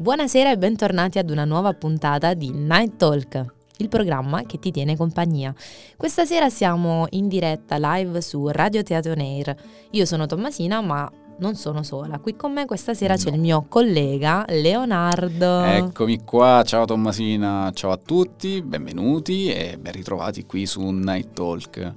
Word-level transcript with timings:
Buonasera 0.00 0.52
e 0.52 0.56
bentornati 0.56 1.18
ad 1.18 1.28
una 1.28 1.44
nuova 1.44 1.74
puntata 1.74 2.32
di 2.32 2.52
Night 2.52 2.98
Talk, 2.98 3.44
il 3.78 3.88
programma 3.88 4.44
che 4.44 4.60
ti 4.60 4.70
tiene 4.70 4.96
compagnia. 4.96 5.52
Questa 5.96 6.24
sera 6.24 6.48
siamo 6.50 7.06
in 7.10 7.26
diretta 7.26 7.78
live 7.80 8.20
su 8.20 8.46
Radio 8.46 8.84
Teatro 8.84 9.16
Nair. 9.16 9.56
Io 9.90 10.04
sono 10.04 10.26
Tommasina, 10.26 10.80
ma 10.82 11.10
non 11.38 11.56
sono 11.56 11.82
sola. 11.82 12.20
Qui 12.20 12.36
con 12.36 12.52
me 12.52 12.64
questa 12.64 12.94
sera 12.94 13.14
no. 13.14 13.20
c'è 13.20 13.30
il 13.30 13.40
mio 13.40 13.66
collega 13.68 14.44
Leonardo. 14.46 15.62
Eccomi 15.64 16.22
qua, 16.22 16.62
ciao 16.64 16.84
Tommasina, 16.84 17.72
ciao 17.74 17.90
a 17.90 17.96
tutti, 17.96 18.62
benvenuti 18.62 19.50
e 19.50 19.78
ben 19.80 19.94
ritrovati 19.94 20.46
qui 20.46 20.64
su 20.64 20.80
Night 20.80 21.32
Talk. 21.32 21.94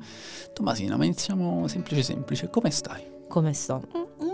Tommasina, 0.54 0.97
ma 0.97 1.05
iniziamo 1.05 1.68
semplice 1.68 2.02
semplice, 2.02 2.49
come 2.49 2.71
stai? 2.71 3.04
Come 3.27 3.54
sto? 3.54 3.83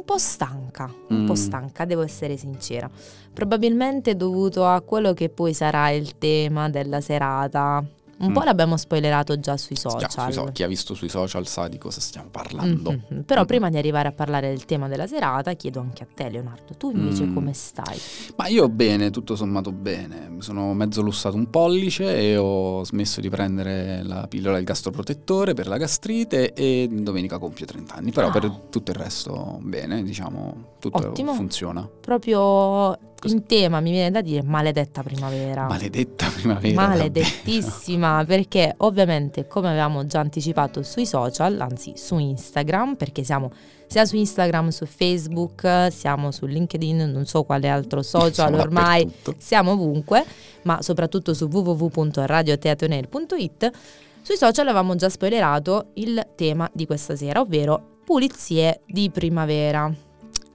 Un 0.07 0.13
po' 0.13 0.19
stanca, 0.21 0.89
un 1.09 1.23
mm. 1.23 1.25
po' 1.25 1.35
stanca, 1.35 1.83
devo 1.83 2.01
essere 2.01 2.37
sincera. 2.37 2.89
Probabilmente 3.33 4.15
dovuto 4.15 4.65
a 4.65 4.79
quello 4.79 5.11
che 5.11 5.27
poi 5.27 5.53
sarà 5.53 5.89
il 5.89 6.17
tema 6.17 6.69
della 6.69 7.01
serata 7.01 7.83
un 8.19 8.31
mm. 8.31 8.33
po' 8.33 8.43
l'abbiamo 8.43 8.77
spoilerato 8.77 9.39
già 9.39 9.57
sui 9.57 9.75
social. 9.75 10.09
Già, 10.09 10.31
sui 10.31 10.51
chi 10.51 10.63
ha 10.63 10.67
visto 10.67 10.93
sui 10.93 11.09
social 11.09 11.45
sa 11.45 11.67
di 11.67 11.77
cosa 11.77 11.99
stiamo 12.01 12.29
parlando. 12.29 12.91
Mm-hmm. 12.91 13.21
Però 13.21 13.43
mm. 13.43 13.45
prima 13.45 13.69
di 13.69 13.77
arrivare 13.77 14.07
a 14.07 14.11
parlare 14.11 14.49
del 14.49 14.65
tema 14.65 14.87
della 14.87 15.05
serata, 15.05 15.53
chiedo 15.53 15.79
anche 15.79 16.03
a 16.03 16.07
te, 16.11 16.29
Leonardo, 16.29 16.73
tu 16.77 16.91
invece 16.91 17.25
mm. 17.25 17.33
come 17.33 17.53
stai? 17.53 17.99
Ma 18.35 18.47
io 18.47 18.69
bene, 18.69 19.11
tutto 19.11 19.35
sommato 19.35 19.71
bene. 19.71 20.29
Mi 20.29 20.41
sono 20.41 20.73
mezzo 20.73 21.01
lussato 21.01 21.35
un 21.35 21.49
pollice 21.49 22.17
e 22.17 22.37
ho 22.37 22.83
smesso 22.83 23.21
di 23.21 23.29
prendere 23.29 24.01
la 24.03 24.27
pillola 24.27 24.55
del 24.55 24.65
gastroprotettore 24.65 25.53
per 25.53 25.67
la 25.67 25.77
gastrite 25.77 26.53
e 26.53 26.89
domenica 26.91 27.37
compio 27.37 27.65
30 27.65 27.93
anni. 27.93 28.11
Però 28.11 28.27
ah. 28.27 28.31
per 28.31 28.49
tutto 28.69 28.91
il 28.91 28.97
resto 28.97 29.59
bene, 29.61 30.01
diciamo, 30.03 30.75
tutto 30.79 31.09
Ottimo. 31.09 31.33
funziona. 31.33 31.87
Proprio 32.01 32.97
Così. 33.19 33.35
in 33.35 33.45
tema 33.45 33.79
mi 33.79 33.91
viene 33.91 34.09
da 34.11 34.21
dire 34.21 34.41
maledetta 34.43 35.03
primavera. 35.03 35.67
Maledetta 35.67 36.27
primavera. 36.33 36.87
Maledettissima, 36.87 38.23
perché 38.25 38.73
ovviamente 38.77 39.47
come 39.47 39.69
avevamo 39.69 40.05
già 40.05 40.19
anticipato 40.19 40.83
sui 40.83 41.05
social, 41.05 41.59
anzi 41.59 41.93
su 41.95 42.17
Instagram, 42.17 42.95
perché 42.95 43.23
siamo 43.23 43.51
sia 43.87 44.05
su 44.05 44.17
Instagram, 44.17 44.67
su 44.69 44.85
Facebook, 44.85 45.87
siamo 45.91 46.31
su 46.31 46.45
LinkedIn, 46.45 47.09
non 47.09 47.25
so 47.25 47.43
quale 47.43 47.69
altro 47.69 48.01
social 48.01 48.33
siamo 48.33 48.61
ormai, 48.61 49.09
siamo 49.37 49.71
ovunque, 49.71 50.25
ma 50.63 50.81
soprattutto 50.81 51.33
su 51.33 51.45
www.radioteatonel.it. 51.45 53.71
Sui 54.21 54.35
social 54.35 54.67
avevamo 54.67 54.95
già 54.95 55.07
spoilerato 55.07 55.91
il 55.93 56.27
tema 56.35 56.69
di 56.73 56.85
questa 56.85 57.15
sera, 57.15 57.39
ovvero 57.39 57.99
pulizie 58.03 58.81
di 58.85 59.09
primavera 59.09 59.89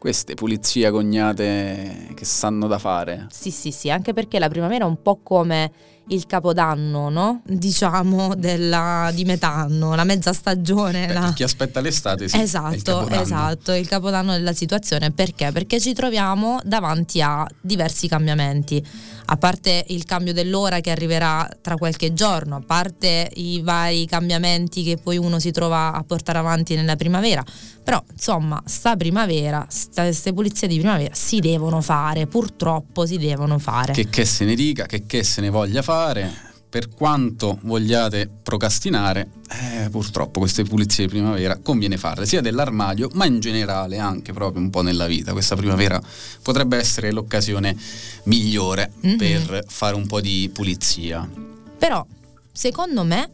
queste 0.03 0.35
pulizie 0.35 0.87
agognate 0.87 2.09
che 2.15 2.25
sanno 2.25 2.67
da 2.67 2.81
fare. 2.81 3.29
Sì, 3.31 3.53
sì, 3.53 3.71
sì, 3.71 3.89
anche 3.89 4.13
perché 4.13 4.41
la 4.41 4.49
primavera 4.49 4.85
è 4.85 4.89
un 4.89 5.01
po' 5.01 5.21
come 5.23 5.71
il 6.09 6.27
capodanno, 6.27 7.09
no? 7.09 7.43
Diciamo 7.45 8.35
della, 8.35 9.13
di 9.15 9.25
metà 9.25 9.55
anno, 9.55 9.95
la 9.95 10.03
mezza 10.03 10.33
stagione. 10.33 11.07
Beh, 11.07 11.13
la... 11.13 11.33
Chi 11.33 11.45
aspetta 11.45 11.81
l'estate, 11.81 12.27
sì. 12.27 12.37
Esatto, 12.37 13.07
il 13.07 13.13
esatto, 13.13 13.73
il 13.75 13.87
capodanno 13.87 14.33
della 14.33 14.53
situazione. 14.53 15.13
Perché? 15.13 15.53
Perché 15.53 15.79
ci 15.79 15.93
troviamo 15.93 16.59
davanti 16.65 17.23
a 17.23 17.47
diversi 17.61 18.09
cambiamenti. 18.09 18.85
A 19.33 19.39
parte 19.39 19.87
il 19.89 20.05
cambio 20.05 20.35
dell'ora 20.35 20.81
che 20.81 20.91
arriverà 20.91 21.49
tra 21.63 21.77
qualche 21.77 22.13
giorno, 22.13 22.57
a 22.57 22.61
parte 22.61 23.31
i 23.37 23.63
vari 23.63 24.05
cambiamenti 24.05 24.83
che 24.83 24.99
poi 24.99 25.17
uno 25.17 25.39
si 25.39 25.51
trova 25.53 25.95
a 25.95 26.05
portare 26.05 26.37
avanti 26.37 26.75
nella 26.75 26.97
primavera, 26.97 27.43
però 27.83 28.05
insomma, 28.13 28.63
sta 28.67 28.95
primavera, 28.95 29.67
queste 29.95 30.35
pulizie 30.35 30.69
di 30.69 30.77
primavera 30.77 31.15
si 31.15 31.41
devono 31.41 31.81
fare, 31.81 32.27
purtroppo 32.27 33.07
si 33.07 33.17
devono 33.17 33.59
fare. 33.59 33.95
Che, 33.95 34.11
che 34.11 34.27
se 34.27 34.45
ne 34.45 34.55
dica, 34.55 34.85
che, 34.85 35.07
che 35.07 35.23
se 35.23 35.41
ne 35.41 35.49
voglia 35.49 35.81
fare, 35.81 36.52
per 36.73 36.89
quanto 36.89 37.59
vogliate 37.65 38.27
procrastinare, 38.43 39.29
eh, 39.51 39.91
purtroppo 39.91 40.39
queste 40.39 40.65
pulizie 40.65 41.05
di 41.05 41.11
primavera 41.11 41.59
conviene 41.59 41.99
farle, 41.99 42.25
sia 42.25 42.41
dell'armadio, 42.41 43.11
ma 43.13 43.27
in 43.27 43.41
generale 43.41 43.99
anche 43.99 44.33
proprio 44.33 44.63
un 44.63 44.71
po' 44.71 44.81
nella 44.81 45.07
vita. 45.07 45.33
Questa 45.33 45.55
primavera 45.55 46.01
potrebbe 46.43 46.79
essere 46.79 47.13
l'occasione 47.13 47.77
migliore 48.23 48.91
mm-hmm. 49.07 49.17
per 49.19 49.65
fare 49.69 49.95
un 49.95 50.07
po' 50.07 50.23
di 50.23 50.51
pulizia. 50.51 51.29
Però, 51.77 52.07
secondo 52.51 53.05
me, 53.05 53.29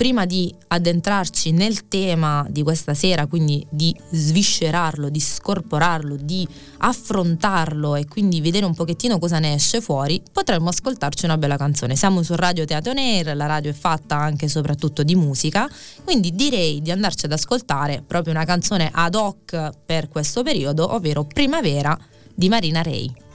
prima 0.00 0.24
di 0.24 0.50
addentrarci 0.68 1.50
nel 1.50 1.86
tema 1.86 2.46
di 2.48 2.62
questa 2.62 2.94
sera, 2.94 3.26
quindi 3.26 3.66
di 3.68 3.94
sviscerarlo, 4.12 5.10
di 5.10 5.20
scorporarlo, 5.20 6.16
di 6.16 6.48
affrontarlo 6.78 7.96
e 7.96 8.06
quindi 8.06 8.40
vedere 8.40 8.64
un 8.64 8.74
pochettino 8.74 9.18
cosa 9.18 9.38
ne 9.40 9.52
esce 9.52 9.82
fuori, 9.82 10.22
potremmo 10.32 10.70
ascoltarci 10.70 11.26
una 11.26 11.36
bella 11.36 11.58
canzone. 11.58 11.96
Siamo 11.96 12.22
su 12.22 12.34
Radio 12.34 12.64
Teatro 12.64 12.94
Nair, 12.94 13.36
la 13.36 13.44
radio 13.44 13.72
è 13.72 13.74
fatta 13.74 14.16
anche 14.16 14.46
e 14.46 14.48
soprattutto 14.48 15.02
di 15.02 15.14
musica, 15.14 15.68
quindi 16.02 16.34
direi 16.34 16.80
di 16.80 16.90
andarci 16.90 17.26
ad 17.26 17.32
ascoltare 17.32 18.02
proprio 18.06 18.32
una 18.32 18.46
canzone 18.46 18.88
ad 18.90 19.14
hoc 19.14 19.70
per 19.84 20.08
questo 20.08 20.42
periodo, 20.42 20.94
ovvero 20.94 21.24
Primavera 21.24 21.94
di 22.34 22.48
Marina 22.48 22.80
Ray. 22.80 23.28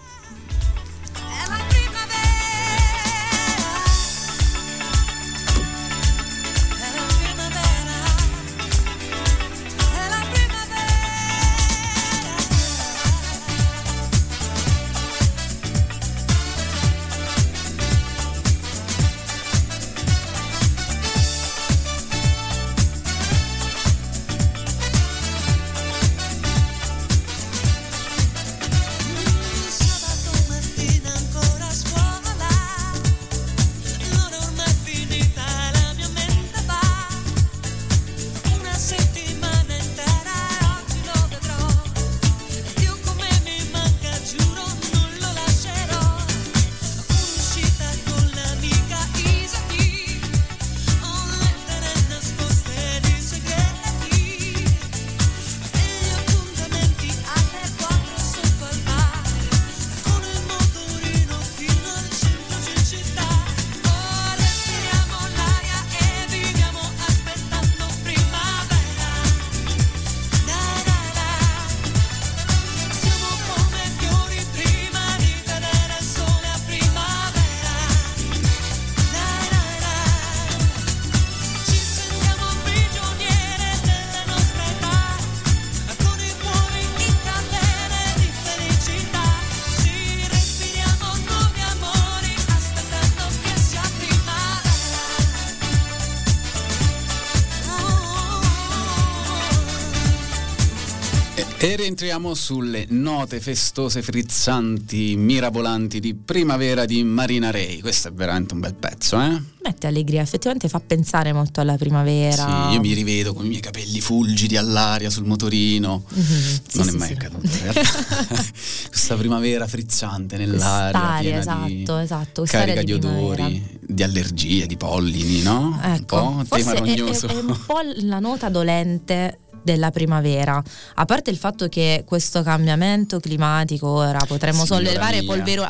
E 101.66 101.76
rientriamo 101.76 102.36
sulle 102.36 102.86
note 102.90 103.40
festose, 103.40 104.04
frizzanti, 104.04 105.16
mirabolanti 105.16 106.00
di 106.00 106.14
primavera 106.14 106.86
di 106.86 107.04
Marina 107.04 107.50
Ray. 107.50 107.80
Questo 107.80 108.10
è 108.10 108.12
veramente 108.12 108.54
un 108.54 108.60
bel 108.60 108.76
pezzo, 108.76 109.20
eh? 109.20 109.42
Mette 109.64 109.88
allegria, 109.88 110.22
effettivamente 110.22 110.70
fa 110.70 110.80
pensare 110.80 111.34
molto 111.34 111.62
alla 111.62 111.76
primavera. 111.76 112.68
Sì, 112.70 112.76
io 112.76 112.80
mi 112.82 112.94
rivedo 112.94 113.34
con 113.34 113.46
i 113.46 113.48
miei 113.48 113.62
capelli 113.62 114.00
fulgidi 114.00 114.58
all'aria 114.58 115.10
sul 115.10 115.26
motorino. 115.26 116.04
Mm-hmm. 116.14 116.56
Sì, 116.68 116.78
non 116.78 116.88
sì, 116.88 116.94
è 116.94 116.98
mai 117.00 117.12
accaduto, 117.14 117.50
Questa 118.88 119.16
primavera 119.16 119.66
frizzante 119.66 120.38
nell'aria, 120.38 121.00
Quest'aria, 121.00 121.40
esatto, 121.40 121.98
esatto. 121.98 122.44
carica 122.44 122.82
di, 122.82 122.86
di 122.86 122.94
odori, 122.94 123.80
di 123.82 124.04
allergie, 124.04 124.68
di 124.68 124.78
pollini, 124.78 125.42
no? 125.42 125.80
Ecco, 125.82 126.28
un 126.28 126.46
po' 126.46 126.58
tema 126.58 126.74
rognoso. 126.74 127.26
È, 127.26 127.32
è, 127.32 127.34
è 127.34 127.40
un 127.40 127.60
po' 127.66 127.80
la 128.04 128.20
nota 128.20 128.50
dolente 128.50 129.40
della 129.66 129.90
primavera. 129.90 130.62
A 130.94 131.06
parte 131.06 131.32
il 131.32 131.38
fatto 131.38 131.68
che 131.68 132.04
questo 132.06 132.44
cambiamento 132.44 133.20
climatico 133.20 133.88
ora 133.88 134.24
potremmo 134.26 134.64
Signora 134.64 134.86
sollevare 134.86 135.24
polveroni, 135.24 135.68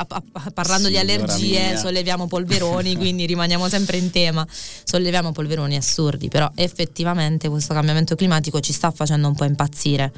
parlando 0.52 0.88
Signora 0.88 1.04
di 1.04 1.12
allergie, 1.12 1.66
mia. 1.68 1.76
solleviamo 1.78 2.26
polveroni, 2.26 2.94
quindi 2.96 3.24
rimaniamo 3.24 3.68
sempre 3.70 3.96
in 3.96 4.10
tema, 4.10 4.46
solleviamo 4.84 5.32
polveroni 5.32 5.76
assurdi, 5.76 6.28
però 6.28 6.50
effettivamente 6.54 7.48
questo 7.48 7.72
cambiamento 7.72 8.14
climatico 8.14 8.60
ci 8.60 8.74
sta 8.74 8.90
facendo 8.90 9.28
un 9.28 9.34
po' 9.34 9.44
impazzire 9.44 10.12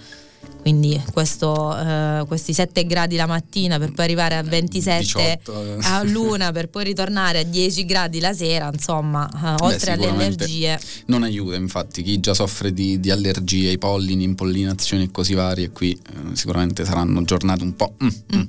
quindi 0.61 1.03
questo, 1.13 1.77
eh, 1.77 2.25
questi 2.27 2.53
7 2.53 2.85
gradi 2.85 3.17
la 3.17 3.27
mattina 3.27 3.79
per 3.79 3.93
poi 3.93 4.05
arrivare 4.05 4.37
a 4.37 4.43
27 4.43 5.41
18. 5.45 5.65
Eh. 5.65 5.79
a 5.83 6.03
luna 6.09 6.53
per 6.53 6.69
poi 6.69 6.85
ritornare 6.85 7.41
a 7.41 7.43
10 7.43 7.85
gradi 7.85 8.21
la 8.21 8.33
sera 8.33 8.71
insomma 8.73 9.29
eh, 9.29 9.63
oltre 9.65 9.97
Beh, 9.97 10.07
alle 10.09 10.25
allergie 10.25 10.79
non 11.07 11.23
aiuta 11.23 11.57
infatti 11.57 12.03
chi 12.03 12.21
già 12.21 12.35
soffre 12.35 12.73
di, 12.73 13.01
di 13.01 13.11
allergie 13.11 13.71
i 13.71 13.79
pollini, 13.79 14.25
impollinazioni 14.25 15.05
e 15.05 15.11
così 15.11 15.35
varie 15.35 15.71
qui 15.71 15.93
eh, 15.93 16.37
sicuramente 16.37 16.85
saranno 16.85 17.23
giornate 17.23 17.63
un 17.63 17.75
po' 17.75 17.95
mm, 18.03 18.09
mm. 18.37 18.43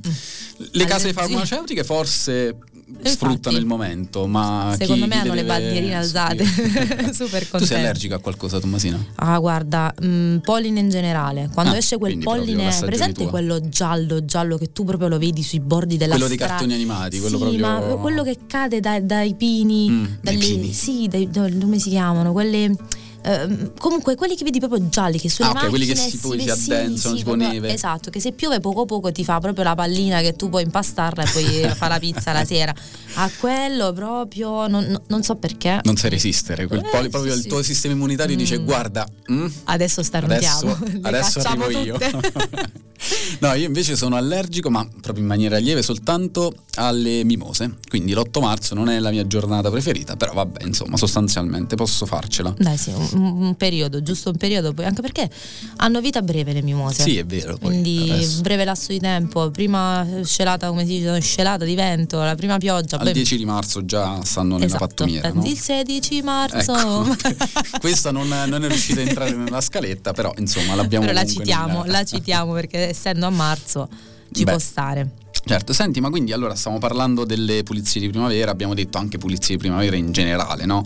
le 0.71 0.85
case 0.85 1.13
farmaceutiche 1.13 1.83
forse 1.83 2.55
sfruttano 3.03 3.57
il 3.57 3.65
momento, 3.65 4.27
ma 4.27 4.75
secondo 4.77 5.07
me 5.07 5.15
hanno 5.15 5.33
le 5.33 5.43
bandierine 5.43 5.95
alzate. 5.95 6.43
Super 7.13 7.41
contento. 7.41 7.57
Tu 7.57 7.65
sei 7.65 7.79
allergica 7.79 8.15
a 8.15 8.19
qualcosa, 8.19 8.59
Tommasina? 8.59 9.03
Ah, 9.15 9.37
guarda, 9.39 9.93
mh, 9.99 10.07
mm, 10.07 10.37
polline 10.37 10.79
in 10.79 10.89
generale. 10.89 11.49
Quando 11.53 11.73
ah, 11.73 11.77
esce 11.77 11.97
quel 11.97 12.17
polline, 12.17 12.75
presente 12.81 13.25
quello 13.27 13.67
giallo, 13.69 14.25
giallo 14.25 14.57
che 14.57 14.71
tu 14.71 14.83
proprio 14.83 15.07
lo 15.07 15.17
vedi 15.17 15.43
sui 15.43 15.59
bordi 15.59 15.97
della 15.97 16.15
quello 16.15 16.33
strada. 16.33 16.55
Quello 16.55 16.67
dei 16.67 16.77
cartoni 16.77 16.93
animati, 16.93 17.19
quello 17.19 17.37
sì, 17.37 17.57
proprio. 17.57 17.95
Ma 17.95 18.01
quello 18.01 18.23
che 18.23 18.37
cade 18.47 18.79
dai, 18.79 19.05
dai 19.05 19.33
pini, 19.35 19.89
mm, 19.89 20.05
dalle, 20.21 20.37
dai 20.37 20.47
pini. 20.47 20.73
Sì, 20.73 21.07
dai, 21.07 21.29
come 21.31 21.79
si 21.79 21.89
chiamano? 21.89 22.31
Quelle 22.31 22.75
Ehm, 23.21 23.73
comunque 23.77 24.15
quelli 24.15 24.35
che 24.35 24.45
vedi 24.45 24.59
proprio 24.59 24.87
gialli 24.87 25.19
che 25.19 25.29
sulle 25.29 25.49
ah, 25.49 25.51
okay, 25.51 25.69
quelli 25.69 25.85
che 25.85 25.95
si, 25.95 26.17
poi 26.17 26.39
si 26.39 26.49
addensano 26.49 27.15
sì, 27.15 27.21
tipo 27.21 27.35
neve 27.35 27.73
esatto 27.73 28.09
che 28.09 28.21
se 28.21 28.31
piove 28.31 28.61
poco 28.61 28.85
poco 28.85 29.11
ti 29.11 29.25
fa 29.25 29.39
proprio 29.39 29.65
la 29.65 29.75
pallina 29.75 30.21
che 30.21 30.35
tu 30.37 30.47
puoi 30.47 30.63
impastarla 30.63 31.23
e 31.23 31.29
poi 31.31 31.69
fa 31.75 31.87
la 31.89 31.99
pizza 31.99 32.31
la 32.31 32.45
sera. 32.45 32.73
A 33.15 33.29
quello 33.37 33.91
proprio 33.91 34.67
non, 34.67 35.01
non 35.07 35.23
so 35.23 35.35
perché. 35.35 35.81
Non 35.83 35.97
sai 35.97 36.11
resistere 36.11 36.65
quel 36.67 36.79
eh, 36.79 36.89
poli, 36.89 37.09
proprio 37.09 37.33
sì, 37.33 37.39
il 37.39 37.47
tuo 37.47 37.61
sistema 37.61 37.93
immunitario 37.93 38.35
mm. 38.35 38.37
dice 38.37 38.57
guarda 38.57 39.05
mm, 39.31 39.47
adesso 39.65 40.01
starnutiamo 40.01 40.71
adesso, 40.71 40.99
adesso 41.01 41.39
arrivo 41.39 41.69
io 41.69 41.97
No, 43.39 43.53
io 43.53 43.67
invece 43.67 43.95
sono 43.95 44.15
allergico, 44.15 44.69
ma 44.69 44.85
proprio 45.01 45.23
in 45.23 45.29
maniera 45.29 45.57
lieve, 45.57 45.81
soltanto 45.81 46.53
alle 46.75 47.23
mimose. 47.23 47.75
Quindi 47.87 48.13
l'8 48.13 48.41
marzo 48.41 48.75
non 48.75 48.89
è 48.89 48.99
la 48.99 49.11
mia 49.11 49.25
giornata 49.27 49.69
preferita, 49.69 50.17
però 50.17 50.33
vabbè, 50.33 50.65
insomma, 50.65 50.97
sostanzialmente 50.97 51.75
posso 51.75 52.05
farcela. 52.05 52.53
Dai, 52.57 52.77
sì, 52.77 52.91
un, 52.91 53.07
un 53.13 53.55
periodo, 53.55 54.01
giusto 54.01 54.29
un 54.29 54.37
periodo, 54.37 54.73
poi, 54.73 54.85
anche 54.85 55.01
perché 55.01 55.29
hanno 55.77 56.01
vita 56.01 56.21
breve 56.21 56.51
le 56.51 56.61
mimose. 56.61 57.03
Sì, 57.03 57.17
è 57.17 57.25
vero. 57.25 57.57
Quindi 57.57 58.09
adesso. 58.09 58.41
breve 58.41 58.65
lasso 58.65 58.91
di 58.91 58.99
tempo, 58.99 59.49
prima 59.51 60.05
scelata, 60.23 60.67
come 60.67 60.85
si 60.85 60.97
dice, 60.97 61.19
scelata 61.21 61.63
di 61.63 61.75
vento, 61.75 62.21
la 62.21 62.35
prima 62.35 62.57
pioggia. 62.57 62.97
Al 62.97 63.03
poi... 63.03 63.13
10 63.13 63.37
di 63.37 63.45
marzo 63.45 63.85
già 63.85 64.19
stanno 64.23 64.55
nella 64.55 64.65
esatto, 64.65 64.85
pattumiera. 64.85 65.31
No? 65.31 65.45
Il 65.45 65.57
16 65.57 66.21
marzo. 66.21 66.75
Ecco. 66.75 67.15
Questa 67.79 68.11
non, 68.11 68.27
non, 68.27 68.63
è 68.65 68.67
riuscita 68.67 68.99
a 68.99 69.03
entrare 69.03 69.33
nella 69.33 69.61
scaletta, 69.61 70.11
però 70.11 70.33
insomma 70.37 70.75
l'abbiamo 70.75 71.05
Però 71.05 71.17
la 71.17 71.25
citiamo, 71.25 71.81
nella... 71.83 71.99
la 71.99 72.03
citiamo 72.03 72.53
perché 72.53 72.88
essendo 72.89 73.25
a 73.25 73.29
marzo 73.29 73.87
ci 74.31 74.43
Beh. 74.43 74.51
può 74.51 74.59
stare. 74.59 75.11
Certo, 75.45 75.73
senti, 75.73 76.01
ma 76.01 76.09
quindi 76.09 76.31
allora 76.31 76.53
stiamo 76.53 76.79
parlando 76.79 77.23
delle 77.25 77.63
pulizie 77.63 78.01
di 78.01 78.09
primavera, 78.09 78.51
abbiamo 78.51 78.73
detto 78.73 78.97
anche 78.97 79.17
pulizie 79.17 79.55
di 79.55 79.61
primavera 79.61 79.95
in 79.95 80.11
generale, 80.11 80.65
no? 80.65 80.85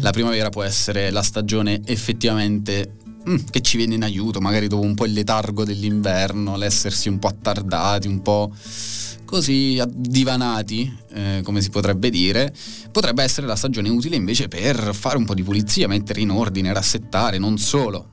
La 0.00 0.10
primavera 0.10 0.50
può 0.50 0.62
essere 0.62 1.10
la 1.10 1.22
stagione 1.22 1.80
effettivamente 1.84 2.96
mm, 3.28 3.36
che 3.50 3.60
ci 3.60 3.76
viene 3.76 3.94
in 3.94 4.02
aiuto, 4.02 4.40
magari 4.40 4.66
dopo 4.66 4.82
un 4.82 4.94
po' 4.94 5.06
il 5.06 5.12
letargo 5.12 5.64
dell'inverno, 5.64 6.56
l'essersi 6.56 7.08
un 7.08 7.18
po' 7.18 7.28
attardati, 7.28 8.08
un 8.08 8.20
po' 8.22 8.52
così 9.24 9.80
divanati, 9.88 10.94
eh, 11.12 11.40
come 11.42 11.62
si 11.62 11.70
potrebbe 11.70 12.10
dire, 12.10 12.52
potrebbe 12.90 13.22
essere 13.22 13.46
la 13.46 13.56
stagione 13.56 13.88
utile 13.88 14.16
invece 14.16 14.48
per 14.48 14.90
fare 14.94 15.16
un 15.16 15.24
po' 15.24 15.34
di 15.34 15.42
pulizia, 15.42 15.88
mettere 15.88 16.20
in 16.20 16.30
ordine, 16.30 16.72
rassettare, 16.72 17.38
non 17.38 17.56
solo 17.56 18.11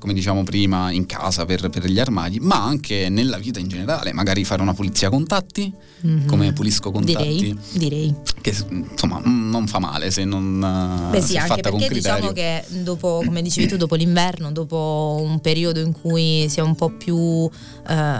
come 0.00 0.14
diciamo 0.14 0.42
prima, 0.42 0.90
in 0.90 1.06
casa 1.06 1.44
per, 1.44 1.68
per, 1.68 1.84
gli 1.84 2.00
armadi, 2.00 2.40
ma 2.40 2.64
anche 2.64 3.08
nella 3.10 3.36
vita 3.36 3.60
in 3.60 3.68
generale, 3.68 4.12
magari 4.12 4.44
fare 4.44 4.62
una 4.62 4.72
pulizia 4.72 5.10
contatti, 5.10 5.72
mm-hmm. 6.04 6.26
come 6.26 6.52
pulisco 6.52 6.90
contatti. 6.90 7.34
Direi, 7.34 7.58
direi. 7.74 8.14
Che 8.40 8.56
insomma 8.70 9.20
non 9.22 9.66
fa 9.68 9.78
male 9.78 10.10
se 10.10 10.24
non 10.24 11.08
Beh, 11.10 11.20
sì, 11.20 11.36
anche 11.36 11.60
perché 11.60 11.88
diciamo 11.90 12.32
che 12.32 12.64
dopo, 12.82 13.22
come 13.24 13.42
dicevi 13.42 13.68
tu, 13.68 13.76
dopo 13.76 13.94
l'inverno, 13.94 14.50
dopo 14.50 15.20
un 15.22 15.38
periodo 15.40 15.80
in 15.80 15.92
cui 15.92 16.48
si 16.48 16.58
è 16.58 16.62
un 16.62 16.74
po' 16.74 16.88
più 16.88 17.16
uh, 17.16 17.50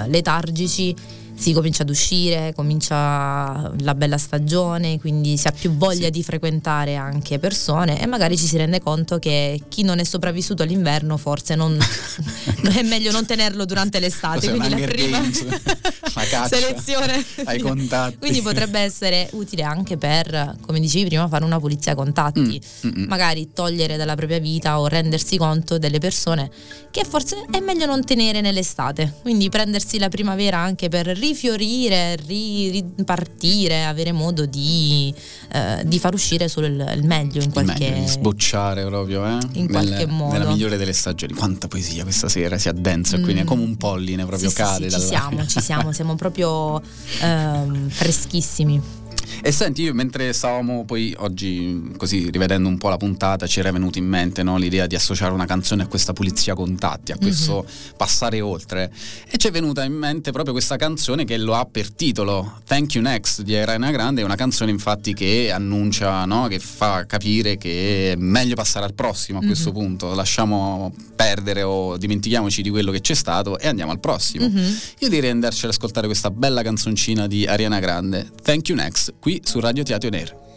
letargici, 0.06 0.94
si 1.40 1.52
comincia 1.52 1.82
ad 1.82 1.88
uscire, 1.88 2.52
comincia 2.54 3.72
la 3.80 3.94
bella 3.94 4.18
stagione, 4.18 4.98
quindi 4.98 5.36
si 5.36 5.48
ha 5.48 5.52
più 5.52 5.72
voglia 5.72 6.06
sì. 6.06 6.10
di 6.10 6.22
frequentare 6.22 6.96
anche 6.96 7.38
persone 7.38 8.00
e 8.00 8.06
magari 8.06 8.36
ci 8.36 8.46
si 8.46 8.56
rende 8.56 8.80
conto 8.80 9.18
che 9.18 9.60
chi 9.68 9.82
non 9.82 9.98
è 9.98 10.04
sopravvissuto 10.04 10.62
all'inverno 10.62 11.16
forse 11.16 11.54
non, 11.54 11.78
è 12.74 12.82
meglio 12.82 13.10
non 13.10 13.24
tenerlo 13.24 13.64
durante 13.64 14.00
l'estate. 14.00 14.48
Cos'è 14.48 14.50
quindi 14.50 14.80
la 14.80 14.86
prima 14.86 15.20
Games, 15.20 15.46
selezione 16.48 17.24
ai 17.44 17.58
contatti. 17.60 18.18
Quindi 18.18 18.42
potrebbe 18.42 18.80
essere 18.80 19.28
utile 19.32 19.62
anche 19.62 19.96
per, 19.96 20.56
come 20.60 20.80
dicevi 20.80 21.06
prima, 21.06 21.28
fare 21.28 21.44
una 21.44 21.58
pulizia 21.58 21.92
a 21.92 21.94
contatti, 21.94 22.40
mm, 22.40 22.88
mm, 22.88 23.02
mm. 23.02 23.08
magari 23.08 23.50
togliere 23.52 23.96
dalla 23.96 24.14
propria 24.14 24.38
vita 24.38 24.78
o 24.80 24.86
rendersi 24.86 25.36
conto 25.36 25.78
delle 25.78 25.98
persone 25.98 26.50
che 26.90 27.04
forse 27.04 27.46
è 27.50 27.60
meglio 27.60 27.86
non 27.86 28.04
tenere 28.04 28.40
nell'estate. 28.40 29.12
Quindi 29.22 29.48
prendersi 29.48 29.98
la 29.98 30.08
primavera 30.08 30.58
anche 30.58 30.88
per 30.88 31.06
ri- 31.06 31.29
rifiorire, 31.30 32.16
ripartire, 32.26 33.84
avere 33.84 34.12
modo 34.12 34.46
di, 34.46 35.14
eh, 35.52 35.82
di, 35.84 35.98
far 35.98 36.14
uscire 36.14 36.48
solo 36.48 36.66
il, 36.66 36.92
il 36.96 37.04
meglio 37.04 37.42
in 37.42 37.50
qualche 37.50 37.90
meglio, 37.90 38.06
sbocciare 38.06 38.84
proprio 38.84 39.24
eh? 39.24 39.38
in 39.52 39.66
Nel, 39.66 39.70
qualche 39.70 40.06
modo. 40.06 40.32
Nella 40.32 40.50
migliore 40.50 40.76
delle 40.76 40.92
stagioni. 40.92 41.32
Quanta 41.32 41.68
poesia 41.68 42.02
questa 42.02 42.28
sera 42.28 42.58
si 42.58 42.68
addensa 42.68 43.18
mm. 43.18 43.22
quindi 43.22 43.42
è 43.42 43.44
come 43.44 43.62
un 43.62 43.76
polline 43.76 44.24
proprio 44.26 44.48
sì, 44.48 44.56
cade. 44.56 44.90
Sì, 44.90 44.96
sì, 44.96 45.00
ci 45.00 45.06
siamo, 45.06 45.46
ci 45.46 45.60
siamo, 45.60 45.92
siamo 45.92 46.14
proprio 46.16 46.82
ehm, 47.20 47.88
freschissimi. 47.88 48.98
E 49.42 49.52
senti, 49.52 49.82
io 49.82 49.94
mentre 49.94 50.32
stavamo 50.32 50.84
poi 50.84 51.14
oggi 51.18 51.92
così 51.96 52.30
rivedendo 52.30 52.68
un 52.68 52.78
po' 52.78 52.88
la 52.88 52.96
puntata, 52.96 53.46
ci 53.46 53.60
era 53.60 53.70
venuto 53.72 53.98
in 53.98 54.06
mente 54.06 54.42
no, 54.42 54.56
l'idea 54.56 54.86
di 54.86 54.94
associare 54.94 55.32
una 55.32 55.46
canzone 55.46 55.82
a 55.82 55.86
questa 55.86 56.12
pulizia 56.12 56.54
contatti, 56.54 57.12
a 57.12 57.16
questo 57.16 57.64
mm-hmm. 57.64 57.96
passare 57.96 58.40
oltre. 58.40 58.92
E 59.28 59.36
ci 59.36 59.48
è 59.48 59.50
venuta 59.50 59.84
in 59.84 59.92
mente 59.92 60.32
proprio 60.32 60.52
questa 60.52 60.76
canzone 60.76 61.24
che 61.24 61.36
lo 61.36 61.54
ha 61.54 61.64
per 61.64 61.92
titolo 61.92 62.60
Thank 62.64 62.94
You 62.94 63.04
Next 63.04 63.42
di 63.42 63.56
Ariana 63.56 63.90
Grande, 63.90 64.22
è 64.22 64.24
una 64.24 64.36
canzone 64.36 64.70
infatti 64.70 65.14
che 65.14 65.50
annuncia, 65.52 66.24
no, 66.24 66.46
che 66.48 66.58
fa 66.58 67.06
capire 67.06 67.56
che 67.56 68.12
è 68.12 68.16
meglio 68.16 68.54
passare 68.54 68.84
al 68.84 68.94
prossimo 68.94 69.38
a 69.38 69.40
mm-hmm. 69.40 69.50
questo 69.50 69.72
punto, 69.72 70.14
lasciamo 70.14 70.92
perdere 71.14 71.62
o 71.62 71.96
dimentichiamoci 71.96 72.62
di 72.62 72.70
quello 72.70 72.90
che 72.90 73.00
c'è 73.00 73.14
stato 73.14 73.58
e 73.58 73.68
andiamo 73.68 73.92
al 73.92 74.00
prossimo. 74.00 74.48
Mm-hmm. 74.48 74.72
Io 75.00 75.08
direi 75.08 75.30
andarci 75.30 75.64
ad 75.66 75.72
ascoltare 75.72 76.06
questa 76.06 76.30
bella 76.30 76.62
canzoncina 76.62 77.26
di 77.26 77.46
Ariana 77.46 77.78
Grande, 77.78 78.30
Thank 78.42 78.68
You 78.68 78.78
Next 78.78 79.14
qui 79.20 79.40
su 79.44 79.60
Radio 79.60 79.84
Teatro 79.84 80.10
Nero. 80.10 80.48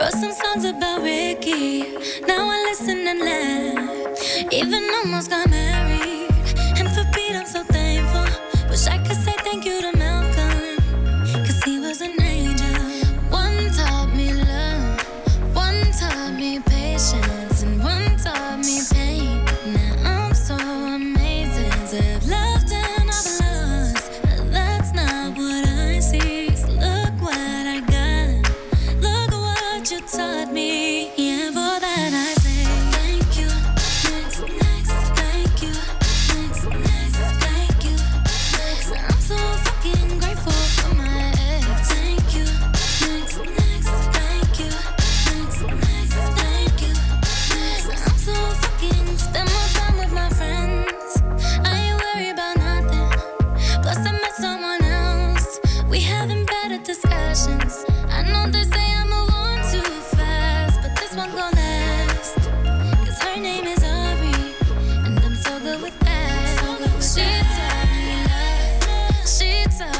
Wrote 0.00 0.12
some 0.12 0.32
songs 0.32 0.64
about 0.64 1.02
Ricky. 1.02 1.84
Even 4.50 4.82
almost 5.02 5.30
got 5.30 5.48
married. 5.50 5.97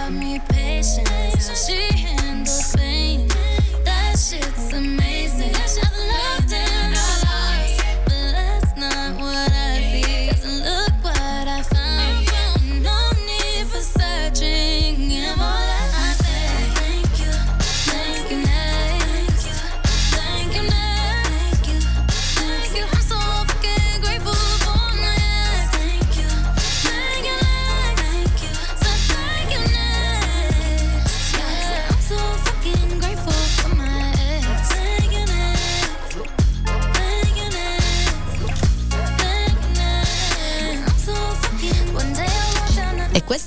Taught 0.09 0.19
me 0.19 0.41
patience. 0.49 1.67
She 1.67 1.95
handles 1.97 2.75
pain. 2.77 3.29
That 3.85 4.17
shit's 4.19 4.73
amazing. 4.73 5.55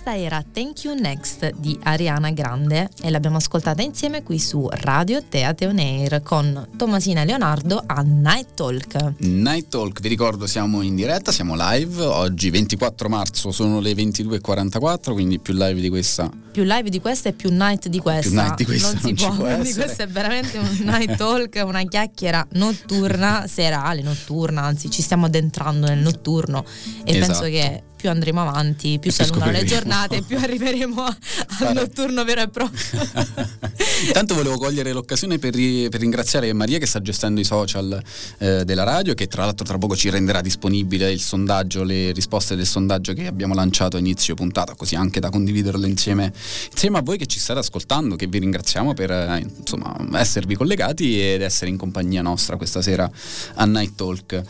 Questa 0.01 0.19
era 0.19 0.43
Thank 0.51 0.83
You 0.85 0.95
Next 0.99 1.53
di 1.57 1.77
Ariana 1.83 2.31
Grande 2.31 2.89
e 3.03 3.11
l'abbiamo 3.11 3.37
ascoltata 3.37 3.83
insieme 3.83 4.23
qui 4.23 4.39
su 4.39 4.67
Radio 4.67 5.21
Teate 5.29 5.67
On 5.67 5.77
Air 5.77 6.23
con 6.23 6.69
Tomasina 6.75 7.23
Leonardo 7.23 7.83
a 7.85 8.01
Night 8.01 8.55
Talk. 8.55 9.13
Night 9.19 9.67
Talk, 9.69 9.99
vi 10.01 10.07
ricordo 10.07 10.47
siamo 10.47 10.81
in 10.81 10.95
diretta, 10.95 11.31
siamo 11.31 11.53
live, 11.55 12.03
oggi 12.03 12.49
24 12.49 13.09
marzo 13.09 13.51
sono 13.51 13.79
le 13.79 13.91
22.44, 13.91 15.11
quindi 15.11 15.37
più 15.37 15.53
live 15.53 15.79
di 15.79 15.89
questa. 15.89 16.31
Più 16.51 16.63
live 16.63 16.89
di 16.89 16.99
questa 16.99 17.29
e 17.29 17.33
più 17.33 17.51
night 17.51 17.87
di 17.87 17.99
questa. 17.99 18.27
Più 18.27 18.39
night 18.39 18.55
di 18.55 18.65
questa 18.65 18.91
non 18.93 18.99
si 19.01 19.05
non 19.05 19.17
ci 19.17 19.25
può, 19.25 19.45
quindi 19.45 19.73
questo 19.73 20.01
è 20.01 20.07
veramente 20.07 20.57
un 20.57 20.77
night 20.79 21.15
talk, 21.15 21.61
una 21.63 21.83
chiacchiera 21.83 22.47
notturna, 22.53 23.45
serale, 23.47 24.01
notturna, 24.01 24.63
anzi 24.63 24.89
ci 24.89 25.03
stiamo 25.03 25.27
addentrando 25.27 25.85
nel 25.85 25.99
notturno 25.99 26.65
e 27.03 27.15
Esatto. 27.15 27.25
penso 27.27 27.43
che 27.43 27.83
più 28.01 28.09
andremo 28.09 28.41
avanti, 28.41 28.97
più 28.99 29.11
si 29.11 29.21
allungano 29.21 29.51
le 29.51 29.63
giornate, 29.63 30.23
più 30.23 30.35
arriveremo 30.39 31.03
a- 31.03 31.17
al 31.59 31.73
notturno 31.75 32.23
vero 32.23 32.41
e 32.41 32.47
proprio. 32.49 32.79
Intanto 34.07 34.33
volevo 34.33 34.57
cogliere 34.57 34.91
l'occasione 34.91 35.37
per, 35.37 35.51
per 35.51 35.99
ringraziare 35.99 36.51
Maria 36.53 36.79
che 36.79 36.87
sta 36.87 36.99
gestendo 36.99 37.39
i 37.39 37.43
social 37.43 38.01
eh, 38.39 38.65
della 38.65 38.81
radio, 38.81 39.13
che 39.13 39.27
tra 39.27 39.45
l'altro 39.45 39.63
tra 39.63 39.77
poco 39.77 39.95
ci 39.95 40.09
renderà 40.09 40.41
disponibile 40.41 41.11
il 41.11 41.21
sondaggio, 41.21 41.83
le 41.83 42.11
risposte 42.11 42.55
del 42.55 42.65
sondaggio 42.65 43.13
che 43.13 43.27
abbiamo 43.27 43.53
lanciato 43.53 43.97
a 43.97 43.99
inizio 43.99 44.33
puntata, 44.33 44.73
così 44.73 44.95
anche 44.95 45.19
da 45.19 45.29
condividerlo 45.29 45.85
insieme, 45.85 46.33
insieme 46.71 46.97
a 46.97 47.01
voi 47.03 47.19
che 47.19 47.27
ci 47.27 47.37
state 47.39 47.59
ascoltando, 47.59 48.15
che 48.15 48.25
vi 48.25 48.39
ringraziamo 48.39 48.95
per 48.95 49.11
eh, 49.11 49.45
insomma, 49.59 49.95
esservi 50.19 50.55
collegati 50.55 51.21
ed 51.21 51.43
essere 51.43 51.69
in 51.69 51.77
compagnia 51.77 52.23
nostra 52.23 52.57
questa 52.57 52.81
sera 52.81 53.07
a 53.53 53.65
Night 53.65 53.93
Talk. 53.93 54.41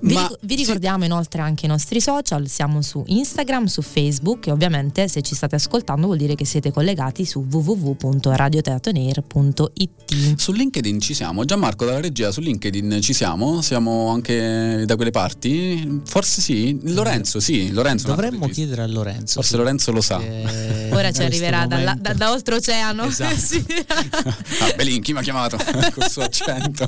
Vi, 0.00 0.12
Ma- 0.12 0.30
vi 0.40 0.54
ricordiamo 0.54 1.04
inoltre 1.04 1.40
anche 1.40 1.64
i 1.64 1.68
nostri 1.68 2.00
social, 2.00 2.46
siamo 2.48 2.82
su 2.82 2.93
Instagram, 3.06 3.64
su 3.66 3.82
Facebook 3.82 4.46
e 4.46 4.50
ovviamente 4.52 5.08
se 5.08 5.22
ci 5.22 5.34
state 5.34 5.54
ascoltando 5.56 6.06
vuol 6.06 6.18
dire 6.18 6.34
che 6.34 6.44
siete 6.44 6.70
collegati 6.70 7.24
su 7.24 7.44
www.radioteatoneir.it. 7.50 10.34
Su 10.36 10.52
LinkedIn 10.52 11.00
ci 11.00 11.14
siamo, 11.14 11.44
Gianmarco 11.44 11.84
dalla 11.84 12.00
regia 12.00 12.30
su 12.30 12.40
LinkedIn 12.40 13.00
ci 13.00 13.12
siamo, 13.12 13.60
siamo 13.62 14.08
anche 14.10 14.84
da 14.86 14.96
quelle 14.96 15.10
parti, 15.10 16.00
forse 16.04 16.40
sì, 16.40 16.78
Lorenzo 16.92 17.40
sì, 17.40 17.70
Lorenzo. 17.72 18.06
Dovremmo 18.08 18.46
chiedere 18.48 18.82
a 18.82 18.86
Lorenzo. 18.86 19.34
Forse 19.34 19.50
sì, 19.50 19.56
Lorenzo 19.56 19.92
lo 19.92 20.00
sa. 20.00 20.18
che 20.18 20.88
Ora 20.92 21.12
ci 21.12 21.22
arriverà 21.22 21.66
dalla- 21.66 21.96
da, 21.98 22.12
da 22.12 22.30
oltreoceano 22.32 23.04
Esatto. 23.06 23.32
Sì. 23.44 23.62
Ah, 23.88 24.72
Belin, 24.76 25.00
chi 25.02 25.12
mi 25.12 25.18
ha 25.18 25.22
chiamato 25.22 25.56
col 25.92 26.08
suo 26.08 26.22
accento? 26.22 26.86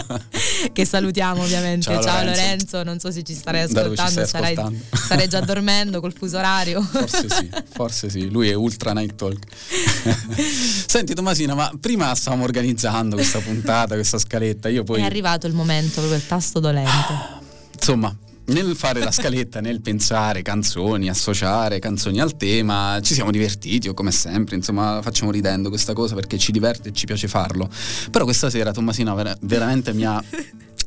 che 0.72 0.84
salutiamo 0.84 1.42
ovviamente. 1.42 1.90
Ciao, 1.92 2.02
Ciao, 2.02 2.24
Lorenzo. 2.24 2.40
Lorenzo. 2.42 2.82
non 2.82 2.98
so 2.98 3.10
se 3.10 3.22
ci 3.22 3.34
ci 3.34 3.40
ascoltando, 3.46 3.94
stai 4.10 4.26
sarai, 4.26 4.52
ascoltando? 4.54 4.78
starei 4.92 5.28
già 5.28 5.40
dormendo 5.40 5.95
col 6.00 6.12
fuso 6.12 6.38
orario. 6.38 6.80
Forse 6.82 7.28
sì, 7.28 7.48
forse 7.72 8.10
sì, 8.10 8.30
lui 8.30 8.48
è 8.48 8.54
ultra 8.54 8.92
night 8.92 9.14
talk. 9.14 9.38
Senti 10.86 11.14
Tomasina, 11.14 11.54
ma 11.54 11.70
prima 11.80 12.14
stavamo 12.14 12.44
organizzando 12.44 13.16
questa 13.16 13.40
puntata, 13.40 13.94
questa 13.94 14.18
scaletta, 14.18 14.68
io 14.68 14.84
poi 14.84 15.00
È 15.00 15.04
arrivato 15.04 15.46
il 15.46 15.54
momento, 15.54 15.94
proprio 15.94 16.16
il 16.16 16.26
tasto 16.26 16.60
dolente. 16.60 16.90
insomma 17.74 18.16
nel 18.46 18.76
fare 18.76 19.00
la 19.00 19.10
scaletta, 19.10 19.60
nel 19.60 19.80
pensare 19.80 20.42
canzoni, 20.42 21.08
associare 21.08 21.78
canzoni 21.78 22.20
al 22.20 22.36
tema, 22.36 22.98
ci 23.02 23.14
siamo 23.14 23.30
divertiti, 23.32 23.88
o 23.88 23.94
come 23.94 24.12
sempre, 24.12 24.54
insomma, 24.54 25.00
facciamo 25.02 25.30
ridendo 25.32 25.68
questa 25.68 25.94
cosa 25.94 26.14
perché 26.14 26.38
ci 26.38 26.52
diverte 26.52 26.90
e 26.90 26.92
ci 26.92 27.06
piace 27.06 27.26
farlo. 27.26 27.68
Però 28.10 28.24
questa 28.24 28.48
sera 28.48 28.70
Tommasina 28.70 29.14
ver- 29.14 29.38
veramente 29.40 29.92
mi 29.92 30.04
ha 30.04 30.22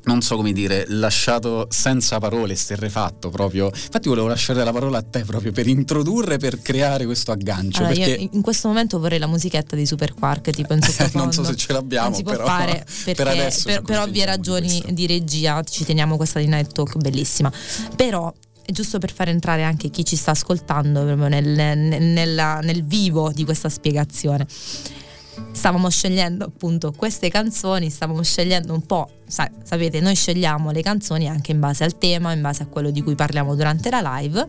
non 0.10 0.22
so 0.22 0.36
come 0.36 0.52
dire, 0.54 0.86
lasciato 0.88 1.68
senza 1.70 2.18
parole, 2.18 2.56
sterrefatto 2.56 3.30
proprio. 3.30 3.68
Infatti 3.74 4.08
volevo 4.10 4.28
lasciare 4.28 4.64
la 4.64 4.72
parola 4.72 4.98
a 4.98 5.04
te 5.04 5.24
proprio 5.24 5.52
per 5.52 5.68
introdurre, 5.68 6.38
per 6.38 6.62
creare 6.62 7.06
questo 7.06 7.32
aggancio. 7.32 7.84
Allora, 7.84 7.94
perché 7.94 8.22
io 8.22 8.30
in 8.34 8.42
questo 8.42 8.68
momento 8.68 9.00
vorrei 9.00 9.20
la 9.20 9.28
musichetta 9.28 9.76
di 9.76 9.86
Super 9.86 10.14
Quark, 10.16 10.50
tipo 10.50 10.74
in 10.74 10.80
non 10.84 10.90
sottofondo. 10.92 11.32
so 11.32 11.44
se 11.44 11.56
ce 11.56 11.74
l'abbiamo, 11.74 12.08
Non 12.10 12.18
si 12.18 12.24
può 12.24 12.32
però 12.32 12.46
fare 12.46 12.84
per 13.06 13.16
perché 13.16 13.32
adesso 13.32 13.62
per, 13.66 13.82
per 13.84 14.00
ovvie 14.00 14.12
di 14.14 14.26
ragioni 14.26 14.68
questo. 14.68 14.92
di 14.92 15.06
regia 15.08 15.62
ci 15.64 15.86
teniamo 15.86 16.18
questa 16.18 16.40
di 16.40 16.48
Night 16.48 16.72
Talk 16.74 16.98
bellissima. 16.98 17.52
Però 17.96 18.34
è 18.66 18.72
giusto 18.72 18.98
per 19.00 19.12
far 19.14 19.30
entrare 19.30 19.64
anche 19.64 19.90
chi 19.90 20.04
ci 20.04 20.16
sta 20.16 20.32
ascoltando 20.32 21.04
proprio 21.04 21.28
nel, 21.28 21.48
nel- 21.48 22.02
nella- 22.04 22.60
nel 22.62 22.84
vivo 22.84 23.32
di 23.32 23.44
questa 23.46 23.70
spiegazione. 23.70 24.46
Stavamo 25.52 25.90
scegliendo 25.90 26.46
appunto 26.46 26.92
queste 26.92 27.30
canzoni, 27.30 27.90
stavamo 27.90 28.22
scegliendo 28.24 28.74
un 28.74 28.86
po', 28.86 29.10
sa- 29.28 29.50
sapete, 29.64 30.00
noi 30.00 30.16
scegliamo 30.16 30.72
le 30.72 30.82
canzoni 30.82 31.28
anche 31.28 31.52
in 31.52 31.60
base 31.60 31.84
al 31.84 31.98
tema, 31.98 32.32
in 32.32 32.42
base 32.42 32.64
a 32.64 32.66
quello 32.68 32.92
di 32.92 33.02
cui 33.02 33.16
parliamo 33.16 33.56
durante 33.56 33.90
la 33.90 34.02
live 34.02 34.48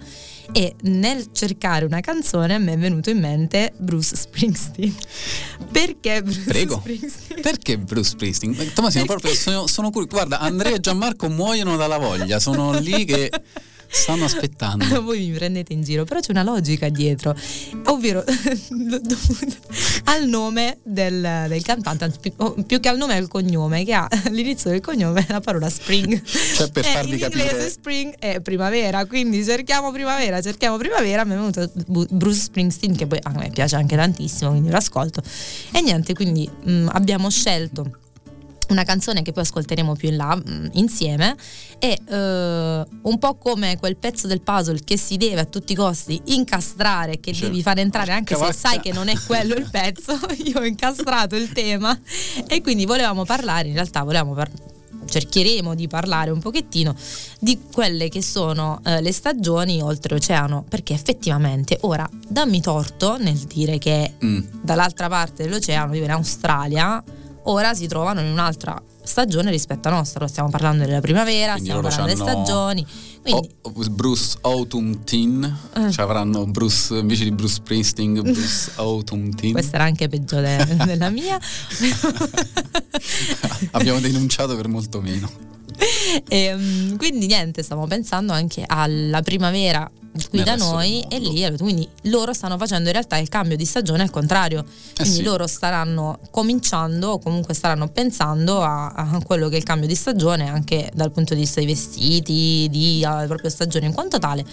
e 0.52 0.74
nel 0.82 1.28
cercare 1.32 1.84
una 1.84 2.00
canzone 2.00 2.54
a 2.54 2.58
me 2.58 2.74
è 2.74 2.78
venuto 2.78 3.10
in 3.10 3.18
mente 3.18 3.72
Bruce 3.78 4.16
Springsteen. 4.16 4.94
Perché 5.70 6.22
Bruce 6.22 6.42
Prego. 6.42 6.78
Springsteen? 6.78 7.40
Perché 7.40 7.78
Bruce 7.78 8.10
Springsteen? 8.10 8.72
Tommasino, 8.72 9.04
proprio 9.04 9.34
sono, 9.34 9.66
sono 9.66 9.90
curioso. 9.90 10.14
Guarda, 10.14 10.38
Andrea 10.38 10.74
e 10.74 10.80
Gianmarco 10.80 11.28
muoiono 11.28 11.76
dalla 11.76 11.98
voglia, 11.98 12.38
sono 12.38 12.78
lì 12.78 13.04
che 13.04 13.30
stanno 13.90 14.24
aspettando. 14.24 15.02
Voi 15.02 15.26
mi 15.28 15.36
prendete 15.36 15.72
in 15.72 15.82
giro, 15.82 16.04
però 16.04 16.20
c'è 16.20 16.30
una 16.30 16.42
logica 16.42 16.88
dietro, 16.88 17.34
ovvero 17.86 18.24
al 20.04 20.26
nome 20.28 20.78
del, 20.82 21.46
del 21.48 21.62
cantante, 21.62 22.12
più, 22.66 22.80
che 22.80 22.88
al 22.88 22.96
nome 22.96 23.14
al 23.16 23.28
cognome, 23.28 23.84
che 23.84 23.92
ha 23.94 24.08
all'inizio 24.26 24.70
del 24.70 24.80
cognome 24.80 25.24
la 25.28 25.40
parola 25.40 25.68
spring. 25.68 26.22
Cioè, 26.22 26.70
per 26.70 26.84
E 26.84 26.88
farvi 26.88 27.12
in 27.12 27.18
capire- 27.18 27.42
inglese 27.42 27.70
spring 27.70 28.14
è 28.18 28.40
primavera, 28.40 29.04
quindi 29.06 29.44
cerchiamo 29.44 29.90
primavera, 29.92 30.40
cerchiamo 30.40 30.76
primavera, 30.76 31.24
mi 31.24 31.32
è 31.32 31.36
venuto 31.36 31.70
Bruce 32.10 32.40
Springsteen, 32.40 32.96
che 32.96 33.06
poi 33.06 33.18
a 33.22 33.30
me 33.32 33.50
piace 33.50 33.76
anche 33.76 33.96
tantissimo, 33.96 34.50
quindi 34.50 34.70
lo 34.70 34.76
ascolto. 34.76 35.22
E 35.72 35.80
niente, 35.80 36.14
quindi 36.14 36.48
mh, 36.48 36.88
abbiamo 36.92 37.28
scelto 37.30 37.98
una 38.70 38.84
canzone 38.84 39.22
che 39.22 39.32
poi 39.32 39.42
ascolteremo 39.42 39.94
più 39.94 40.08
in 40.08 40.16
là 40.16 40.34
mh, 40.36 40.70
insieme 40.72 41.36
e 41.78 41.98
eh, 42.08 42.84
un 43.02 43.18
po' 43.18 43.36
come 43.36 43.76
quel 43.78 43.96
pezzo 43.96 44.26
del 44.26 44.40
puzzle 44.40 44.80
che 44.84 44.96
si 44.96 45.16
deve 45.16 45.40
a 45.40 45.44
tutti 45.44 45.72
i 45.72 45.76
costi 45.76 46.20
incastrare 46.26 47.20
che 47.20 47.32
Cioè, 47.32 47.48
devi 47.48 47.62
fare 47.62 47.80
entrare 47.80 48.12
anche 48.12 48.34
se 48.34 48.40
porca 48.40 48.56
sai 48.56 48.80
che 48.80 48.92
non 48.92 49.08
è 49.08 49.14
quello 49.26 49.54
il 49.54 49.68
pezzo 49.70 50.18
io 50.44 50.60
ho 50.60 50.64
incastrato 50.64 51.36
il 51.36 51.50
tema. 51.52 51.98
E 52.46 52.60
quindi 52.62 52.86
volevamo 52.86 53.24
parlare 53.24 53.68
in 53.68 53.74
realtà 53.74 54.02
volevamo 54.02 54.34
par- 54.34 54.50
cercheremo 55.02 55.74
di 55.74 55.88
parlare 55.88 56.30
un 56.30 56.38
pochettino 56.40 56.94
di 57.40 57.58
quelle 57.72 58.08
che 58.08 58.22
sono 58.22 58.80
eh, 58.84 59.00
le 59.00 59.10
stagioni 59.12 59.80
oltreoceano 59.82 60.64
perché 60.68 60.92
effettivamente 60.94 61.78
ora 61.82 62.08
dammi 62.28 62.60
torto 62.60 63.16
nel 63.18 63.38
dire 63.38 63.78
che 63.78 64.14
Mm. 64.24 64.40
dall'altra 64.62 65.08
parte 65.08 65.44
dell'oceano, 65.44 65.92
tipo 65.92 66.04
in 66.04 66.10
Australia, 66.10 67.02
ora 67.44 67.72
si 67.74 67.86
trovano 67.86 68.20
in 68.20 68.26
un'altra 68.26 68.80
stagione 69.02 69.50
rispetto 69.50 69.88
a 69.88 69.92
nostra. 69.92 70.26
Stiamo 70.28 70.50
parlando 70.50 70.84
della 70.84 71.00
primavera, 71.00 71.52
Quindi 71.52 71.70
stiamo 71.70 71.80
parlando 71.88 72.14
delle 72.14 72.30
stagioni. 72.30 72.86
Quindi 73.22 73.50
Bruce 73.90 74.36
Autumn 74.42 75.02
Teen, 75.04 75.58
Eh. 75.74 75.90
cioè 75.90 76.04
avranno 76.04 76.46
Bruce 76.46 76.94
invece 76.96 77.24
di 77.24 77.32
Bruce 77.32 77.54
Springsteen, 77.54 78.20
Bruce 78.22 78.72
Autumn 78.76 79.34
Teen. 79.34 79.52
questa 79.52 79.76
era 79.76 79.84
anche 79.84 80.08
peggio 80.08 80.40
de- 80.40 80.76
della 80.86 81.10
mia. 81.10 81.38
Abbiamo 83.72 84.00
denunciato 84.00 84.56
per 84.56 84.68
molto 84.68 85.00
meno. 85.00 85.30
E, 86.28 86.54
mm, 86.54 86.96
quindi 86.96 87.26
niente, 87.26 87.62
stiamo 87.62 87.86
pensando 87.86 88.32
anche 88.32 88.64
alla 88.66 89.22
primavera 89.22 89.90
qui 90.28 90.42
da 90.42 90.56
noi 90.56 91.04
e 91.08 91.18
lì 91.18 91.56
quindi 91.56 91.88
loro 92.04 92.32
stanno 92.32 92.58
facendo 92.58 92.86
in 92.86 92.92
realtà 92.92 93.16
il 93.18 93.28
cambio 93.28 93.56
di 93.56 93.64
stagione 93.64 94.02
al 94.02 94.10
contrario 94.10 94.64
quindi 94.96 95.14
Eh 95.14 95.16
sì. 95.18 95.22
loro 95.22 95.46
staranno 95.46 96.18
cominciando 96.30 97.10
o 97.10 97.18
comunque 97.18 97.54
staranno 97.54 97.88
pensando 97.88 98.60
a, 98.60 98.88
a 98.88 99.22
quello 99.24 99.48
che 99.48 99.54
è 99.54 99.58
il 99.58 99.64
cambio 99.64 99.86
di 99.86 99.94
stagione 99.94 100.48
anche 100.48 100.90
dal 100.94 101.10
punto 101.12 101.34
di 101.34 101.40
vista 101.40 101.60
dei 101.60 101.68
vestiti 101.68 102.66
di 102.70 103.02
eh, 103.02 103.26
proprio 103.26 103.50
stagione 103.50 103.86
in 103.86 103.92
quanto 103.94 104.18
tale 104.18 104.44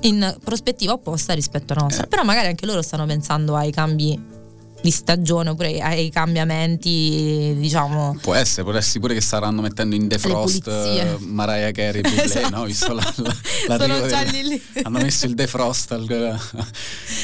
in 0.00 0.36
prospettiva 0.42 0.92
opposta 0.92 1.32
rispetto 1.32 1.72
alla 1.72 1.82
nostra. 1.82 2.04
Eh. 2.04 2.08
Però 2.08 2.22
magari 2.24 2.48
anche 2.48 2.66
loro 2.66 2.82
stanno 2.82 3.06
pensando 3.06 3.56
ai 3.56 3.70
cambi 3.70 4.42
di 4.84 4.90
stagione 4.90 5.48
oppure 5.48 5.80
ai 5.80 6.10
cambiamenti, 6.10 7.54
diciamo. 7.56 8.18
Può 8.20 8.34
essere, 8.34 8.64
può 8.64 8.74
essere 8.74 9.00
pure 9.00 9.14
che 9.14 9.22
staranno 9.22 9.62
mettendo 9.62 9.94
in 9.94 10.08
defrost 10.08 10.68
eh, 10.68 11.16
Mariah 11.20 11.70
Carey 11.70 12.02
Bublé, 12.02 12.22
Esatto. 12.22 12.54
no? 12.54 12.64
Visto 12.64 12.92
la, 12.92 13.14
la, 13.66 13.78
Sono 13.80 14.06
già 14.06 14.20
lì 14.24 14.42
lì. 14.42 14.62
Hanno 14.84 14.98
messo 14.98 15.24
il 15.24 15.34
defrost 15.34 15.92
al, 15.92 16.38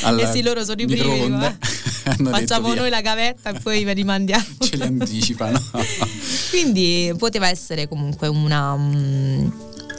al 0.05 0.19
Eh 0.21 0.26
sì, 0.33 0.43
loro 0.43 0.64
sono 0.64 0.81
i 0.81 0.87
primi, 0.87 1.45
eh. 1.45 1.57
Detto, 2.17 2.31
Facciamo 2.31 2.73
noi 2.73 2.88
la 2.88 3.02
gavetta 3.02 3.50
e 3.50 3.61
poi 3.61 3.85
ve 3.85 3.93
li 3.93 4.05
mandiamo. 4.05 4.45
Ce 4.59 4.76
li 4.76 4.83
anticipano. 4.83 5.62
Quindi 6.49 7.12
poteva 7.19 7.49
essere 7.49 7.88
comunque 7.88 8.26
una. 8.26 8.75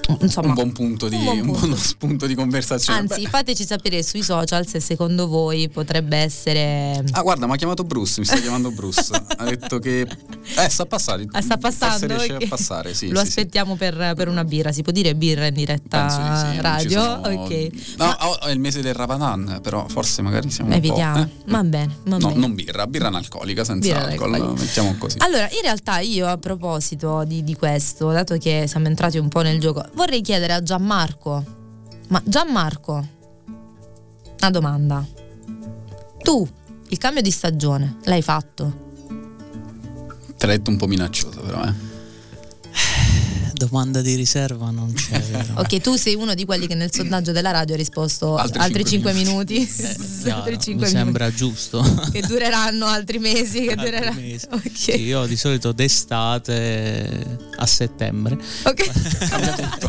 Mm, 0.09 0.15
insomma, 0.21 0.47
un 0.49 0.53
buon 0.53 0.71
punto 0.71 1.07
di, 1.09 1.15
un 1.15 1.23
buon 1.23 1.37
un 1.37 1.43
punto. 1.45 1.59
buono 1.59 1.75
spunto 1.75 2.25
di 2.27 2.35
conversazione. 2.35 2.99
Anzi, 2.99 3.23
Beh. 3.23 3.29
fateci 3.29 3.65
sapere 3.65 4.03
sui 4.03 4.23
social 4.23 4.65
se 4.67 4.79
secondo 4.79 5.27
voi 5.27 5.69
potrebbe 5.69 6.17
essere. 6.17 7.03
Ah, 7.11 7.21
guarda, 7.21 7.45
mi 7.47 7.53
ha 7.53 7.55
chiamato 7.55 7.83
Bruce, 7.83 8.19
mi 8.19 8.25
sta 8.25 8.37
chiamando 8.39 8.71
Bruce. 8.71 9.11
ha 9.37 9.43
detto 9.45 9.79
che. 9.79 10.07
Eh, 10.57 10.69
sta 10.69 10.85
passando. 10.85 11.27
Ah, 11.31 11.41
sta 11.41 11.57
passando? 11.57 12.07
Riesce 12.07 12.33
Ok. 12.33 12.43
a 12.43 12.47
passare, 12.47 12.93
sì. 12.93 13.09
Lo 13.09 13.19
sì, 13.19 13.23
sì. 13.25 13.39
aspettiamo 13.39 13.75
per, 13.75 14.13
per 14.15 14.27
una 14.27 14.43
birra. 14.43 14.71
Si 14.71 14.81
può 14.81 14.91
dire 14.91 15.15
birra 15.15 15.47
in 15.47 15.53
diretta 15.53 16.09
sì, 16.09 16.59
radio? 16.61 16.99
sono- 17.01 17.43
Ok. 17.43 17.69
No, 17.97 18.05
Ma- 18.05 18.17
oh, 18.29 18.39
è 18.41 18.51
il 18.51 18.59
mese 18.59 18.81
del 18.81 18.93
Ramadan, 18.93 19.59
però 19.61 19.87
forse 19.87 20.21
magari 20.21 20.49
siamo 20.51 20.73
un 20.73 20.81
po'. 20.81 20.87
vediamo. 20.87 21.21
eh. 21.23 21.27
Va 21.45 21.63
bene, 21.63 21.95
va 22.05 22.17
No, 22.17 22.27
bene. 22.29 22.39
non 22.39 22.53
birra, 22.55 22.87
birra 22.87 23.07
analcolica, 23.07 23.63
senza 23.63 23.87
Birra 23.93 24.07
alcol, 24.07 24.33
analcolica. 24.33 24.61
mettiamo 24.63 24.95
così. 24.97 25.17
Allora, 25.19 25.43
in 25.45 25.59
realtà 25.63 25.99
io 25.99 26.27
a 26.27 26.37
proposito 26.37 27.23
di, 27.25 27.43
di 27.43 27.55
questo, 27.55 28.11
dato 28.11 28.37
che 28.37 28.65
siamo 28.67 28.87
entrati 28.87 29.17
un 29.17 29.27
po' 29.29 29.41
nel 29.41 29.59
gioco, 29.59 29.83
vorrei 29.93 30.21
chiedere 30.21 30.53
a 30.53 30.63
Gianmarco. 30.63 31.59
Ma 32.09 32.21
Gianmarco, 32.25 33.07
una 34.39 34.49
domanda. 34.49 35.05
Tu 36.21 36.47
il 36.89 36.97
cambio 36.97 37.21
di 37.21 37.31
stagione 37.31 37.97
l'hai 38.03 38.21
fatto? 38.21 38.89
Te 40.37 40.45
l'hai 40.45 40.57
detto 40.57 40.71
un 40.71 40.77
po' 40.77 40.87
minaccioso, 40.87 41.41
però, 41.41 41.63
eh. 41.63 41.90
Domanda 43.65 44.01
di 44.01 44.15
riserva 44.15 44.71
non 44.71 44.91
c'è. 44.93 45.19
vero? 45.29 45.59
Ok, 45.61 45.79
tu 45.81 45.95
sei 45.95 46.15
uno 46.15 46.33
di 46.33 46.45
quelli 46.45 46.65
che 46.67 46.73
nel 46.75 46.91
sondaggio 46.91 47.31
della 47.31 47.51
radio 47.51 47.75
ha 47.75 47.77
risposto 47.77 48.35
Altri 48.35 48.59
altri, 48.59 48.85
cinque 48.85 49.13
5 49.13 49.13
minuti. 49.31 49.55
Eh, 49.57 49.95
no, 50.29 50.35
altri 50.41 50.53
no, 50.55 50.59
5 50.59 50.63
mi 50.63 50.75
minuti. 50.75 50.89
sembra 50.89 51.31
giusto. 51.33 51.81
Che 52.11 52.21
dureranno 52.21 52.85
altri 52.85 53.19
mesi. 53.19 53.61
Che 53.65 53.71
Altri 53.73 53.85
dureranno. 53.89 54.19
mesi. 54.19 54.47
Ok. 54.51 54.71
Sì, 54.73 55.01
io 55.01 55.25
di 55.25 55.35
solito 55.35 55.71
d'estate 55.71 57.37
a 57.57 57.65
settembre 57.65 58.37
Ok. 58.63 59.27
Cambia 59.29 59.53
tutto. 59.69 59.87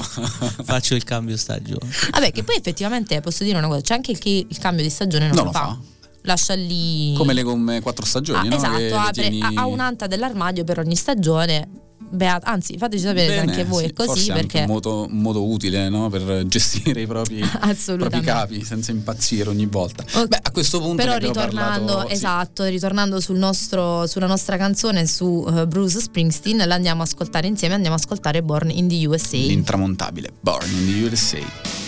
faccio 0.64 0.94
il 0.94 1.04
cambio 1.04 1.36
stagione. 1.36 1.88
Vabbè, 2.10 2.32
che 2.32 2.42
poi 2.42 2.56
effettivamente 2.56 3.20
posso 3.20 3.44
dire 3.44 3.58
una 3.58 3.68
cosa: 3.68 3.80
c'è 3.80 3.94
anche 3.94 4.12
chi 4.14 4.46
il 4.48 4.58
cambio 4.58 4.82
di 4.84 4.90
stagione 4.90 5.26
non, 5.28 5.36
Non 5.36 5.44
lo 5.46 5.50
lo 5.52 5.58
fa. 5.58 5.64
fa. 5.66 5.78
Lascia 6.24 6.54
lì. 6.54 7.14
Come 7.16 7.32
le 7.32 7.42
gomme 7.42 7.80
quattro 7.80 8.04
Ah, 8.04 8.08
stagioni, 8.08 8.48
no? 8.48 8.56
esatto, 8.56 8.96
apre, 8.96 9.28
tieni- 9.28 9.40
ha 9.56 9.66
un'anta 9.66 10.06
dell'armadio 10.06 10.62
per 10.64 10.78
ogni 10.78 10.94
stagione. 10.94 11.68
Beata- 12.12 12.46
anzi, 12.50 12.76
fateci 12.76 13.04
sapere 13.04 13.26
se 13.26 13.34
Bene, 13.36 13.50
anche 13.52 13.64
voi 13.64 13.84
sì, 13.84 13.88
è 13.88 13.92
così 13.94 14.08
forse 14.08 14.32
è 14.32 14.34
perché 14.34 14.58
un 14.60 14.66
modo, 14.66 15.06
un 15.10 15.18
modo 15.18 15.48
utile 15.48 15.88
no? 15.88 16.10
per 16.10 16.44
gestire 16.46 17.00
i 17.00 17.06
propri, 17.06 17.40
propri 17.96 18.20
capi 18.20 18.64
senza 18.64 18.90
impazzire 18.90 19.48
ogni 19.48 19.64
volta. 19.64 20.04
Ok. 20.12 20.26
Beh, 20.26 20.40
a 20.42 20.50
questo 20.50 20.78
punto 20.78 21.02
Però 21.02 21.16
ritornando, 21.16 21.86
parlato- 21.86 22.08
sì. 22.08 22.14
esatto, 22.14 22.64
ritornando 22.64 23.18
sul 23.18 23.38
nostro, 23.38 24.06
sulla 24.06 24.26
nostra 24.26 24.58
canzone 24.58 25.06
su 25.06 25.46
eh, 25.48 25.66
Bruce 25.66 26.00
Springsteen, 26.00 26.62
la 26.66 26.74
andiamo 26.74 27.00
a 27.00 27.04
ascoltare 27.04 27.46
insieme, 27.46 27.74
andiamo 27.74 27.96
a 27.96 27.98
ascoltare 27.98 28.42
Born 28.42 28.68
in 28.70 28.88
the 28.88 29.06
USA. 29.06 29.36
L'intramontabile 29.38 30.32
Born 30.38 30.68
in 30.70 30.86
the 30.86 31.02
USA. 31.04 31.81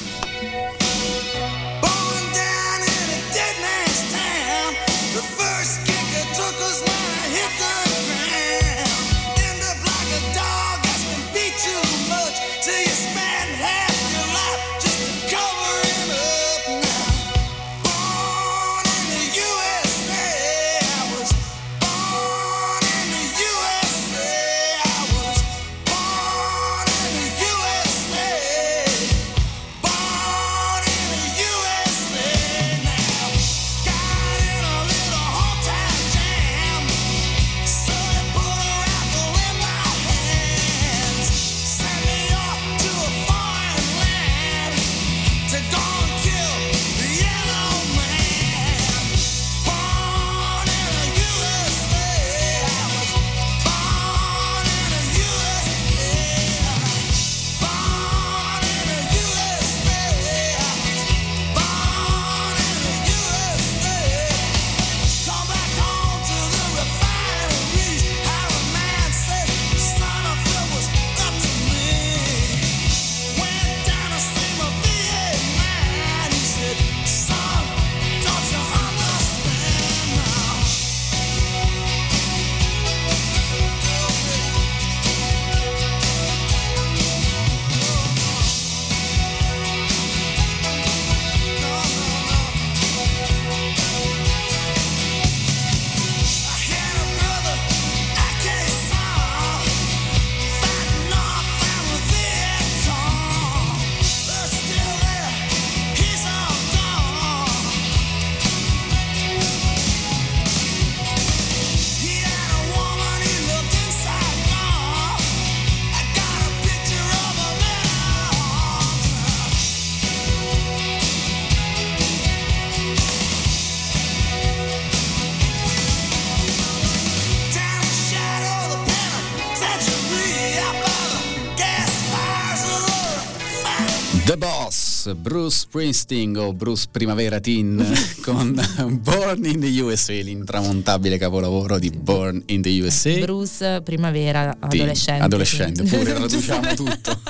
Boss, 135.05 135.13
Bruce 135.15 135.59
Springsteen 135.59 136.37
o 136.37 136.53
Bruce 136.53 136.87
Primavera 136.91 137.39
Teen 137.41 137.85
con 138.23 138.55
Born 139.03 139.45
in 139.45 139.61
the 139.61 139.81
USA, 139.81 140.15
l'intramontabile 140.15 141.19
capolavoro 141.19 141.79
di 141.79 141.91
Born 141.91 142.43
in 142.47 142.63
the 142.63 142.71
USA. 142.81 143.19
Bruce, 143.19 143.83
primavera, 143.83 144.57
Teen, 144.69 144.81
adolescente. 144.83 145.23
adolescente, 145.23 145.87
sì. 145.87 145.97
pure 145.97 146.15
traduciamo 146.15 146.75
tutto. 146.75 147.21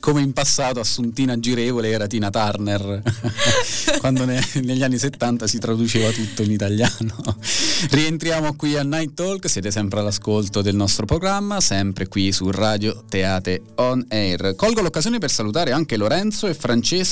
Come 0.00 0.22
in 0.22 0.32
passato 0.32 0.80
Assuntina 0.80 1.38
Girevole 1.38 1.90
era 1.90 2.06
Tina 2.06 2.30
Turner, 2.30 3.02
quando 4.00 4.24
ne- 4.24 4.42
negli 4.62 4.82
anni 4.82 4.98
70 4.98 5.46
si 5.46 5.58
traduceva 5.58 6.10
tutto 6.10 6.42
in 6.42 6.52
italiano. 6.52 7.14
Rientriamo 7.90 8.54
qui 8.56 8.76
a 8.76 8.82
Night 8.82 9.14
Talk, 9.14 9.48
siete 9.48 9.70
sempre 9.70 10.00
all'ascolto 10.00 10.62
del 10.62 10.74
nostro 10.76 11.04
programma, 11.04 11.60
sempre 11.60 12.08
qui 12.08 12.32
su 12.32 12.50
Radio 12.50 13.04
Teate 13.08 13.62
On 13.76 14.04
Air. 14.08 14.54
Colgo 14.56 14.80
l'occasione 14.80 15.18
per 15.18 15.30
salutare 15.30 15.72
anche 15.72 15.96
Lorenzo 15.96 16.46
e 16.46 16.54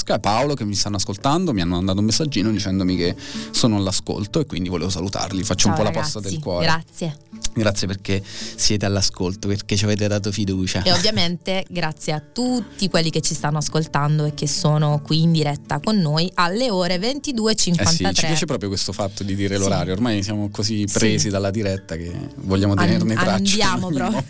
Francesca, 0.06 0.18
Paolo 0.20 0.54
che 0.54 0.64
mi 0.64 0.74
stanno 0.74 0.96
ascoltando, 0.96 1.52
mi 1.52 1.60
hanno 1.60 1.74
mandato 1.74 1.98
un 1.98 2.04
messaggino 2.04 2.50
dicendomi 2.52 2.96
che 2.96 3.16
sono 3.50 3.76
all'ascolto 3.76 4.38
e 4.40 4.46
quindi 4.46 4.68
volevo 4.68 4.88
salutarli, 4.88 5.42
faccio 5.42 5.68
Ciao, 5.68 5.70
un 5.70 5.76
po' 5.76 5.82
la 5.82 5.88
ragazzi, 5.90 6.12
posta 6.12 6.28
del 6.28 6.38
cuore. 6.38 6.64
Grazie. 6.64 7.16
Grazie 7.52 7.86
perché 7.88 8.22
siete 8.24 8.86
all'ascolto, 8.86 9.48
perché 9.48 9.76
ci 9.76 9.84
avete 9.84 10.06
dato 10.06 10.30
fiducia. 10.30 10.82
E 10.82 10.92
ovviamente 10.92 11.64
grazie 11.68 12.12
a 12.12 12.20
tutti 12.20 12.88
quelli 12.88 13.10
che 13.10 13.20
ci 13.20 13.34
stanno 13.34 13.58
ascoltando 13.58 14.24
e 14.26 14.34
che 14.34 14.46
sono 14.46 15.00
qui 15.02 15.22
in 15.22 15.32
diretta 15.32 15.80
con 15.80 15.96
noi 15.98 16.30
alle 16.34 16.70
ore 16.70 16.98
22.53. 16.98 17.80
Eh 17.80 17.86
sì, 17.86 18.04
ci 18.14 18.26
piace 18.26 18.46
proprio 18.46 18.68
questo 18.68 18.92
fatto 18.92 19.24
di 19.24 19.34
dire 19.34 19.56
Sì. 19.56 19.60
l'orario, 19.62 19.92
ormai 19.92 20.22
siamo 20.22 20.48
così 20.50 20.86
Sì. 20.86 20.98
presi 20.98 21.28
dalla 21.30 21.50
diretta 21.50 21.96
che 21.96 22.12
vogliamo 22.36 22.74
An- 22.74 22.78
tenerne 22.78 23.14
traccia. 23.14 23.34
andiamo 23.34 23.88
proprio. 23.88 24.24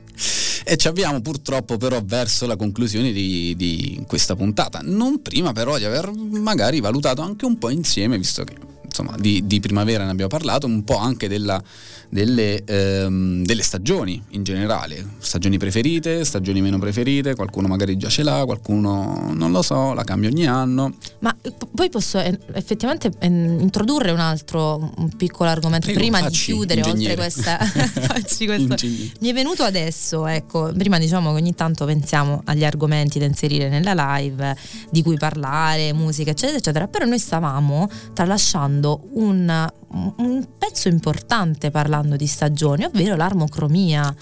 E 0.66 0.76
ci 0.78 0.88
abbiamo 0.88 1.20
purtroppo 1.20 1.76
però 1.76 2.00
verso 2.02 2.46
la 2.46 2.56
conclusione 2.56 3.12
di, 3.12 3.54
di 3.54 4.02
questa 4.06 4.34
puntata, 4.34 4.80
non 4.82 5.20
prima 5.20 5.52
però 5.52 5.76
di 5.76 5.84
aver 5.84 6.10
magari 6.10 6.80
valutato 6.80 7.20
anche 7.20 7.44
un 7.44 7.58
po' 7.58 7.68
insieme, 7.68 8.16
visto 8.16 8.44
che 8.44 8.54
insomma 8.82 9.14
di, 9.18 9.46
di 9.46 9.60
primavera 9.60 10.04
ne 10.04 10.10
abbiamo 10.10 10.30
parlato, 10.30 10.66
un 10.66 10.82
po' 10.82 10.96
anche 10.96 11.28
della- 11.28 11.62
delle, 12.14 12.62
ehm, 12.64 13.42
delle 13.42 13.62
stagioni 13.64 14.22
in 14.30 14.44
generale, 14.44 15.04
stagioni 15.18 15.58
preferite, 15.58 16.24
stagioni 16.24 16.60
meno 16.60 16.78
preferite, 16.78 17.34
qualcuno 17.34 17.66
magari 17.66 17.96
già 17.96 18.08
ce 18.08 18.22
l'ha, 18.22 18.44
qualcuno 18.44 19.32
non 19.34 19.50
lo 19.50 19.62
so, 19.62 19.92
la 19.94 20.04
cambia 20.04 20.28
ogni 20.28 20.46
anno. 20.46 20.94
Ma 21.18 21.36
eh, 21.42 21.52
poi 21.74 21.88
posso 21.88 22.20
eh, 22.20 22.38
effettivamente 22.52 23.10
eh, 23.18 23.26
introdurre 23.26 24.12
un 24.12 24.20
altro 24.20 24.92
un 24.96 25.08
piccolo 25.16 25.50
argomento 25.50 25.86
Prego, 25.86 25.98
prima 25.98 26.18
di 26.18 26.24
facci, 26.26 26.52
chiudere 26.52 26.82
oltre 26.82 26.92
ingegnere. 26.92 27.16
questa 27.16 27.58
questo. 28.22 28.46
Ingegnere. 28.46 29.12
Mi 29.18 29.30
è 29.30 29.32
venuto 29.32 29.64
adesso, 29.64 30.28
ecco, 30.28 30.72
prima 30.72 30.98
diciamo 30.98 31.32
che 31.32 31.40
ogni 31.40 31.54
tanto 31.56 31.84
pensiamo 31.84 32.42
agli 32.44 32.64
argomenti 32.64 33.18
da 33.18 33.24
inserire 33.24 33.68
nella 33.68 33.92
live, 34.14 34.56
di 34.88 35.02
cui 35.02 35.16
parlare, 35.16 35.92
musica, 35.92 36.30
eccetera, 36.30 36.58
eccetera, 36.58 36.86
però 36.86 37.06
noi 37.06 37.18
stavamo 37.18 37.90
tralasciando 38.12 39.00
un, 39.14 39.68
un 39.88 40.46
pezzo 40.56 40.86
importante 40.86 41.72
parlando 41.72 42.02
di 42.16 42.26
stagioni, 42.26 42.84
ovvero 42.84 43.16
l'armocromia. 43.16 44.14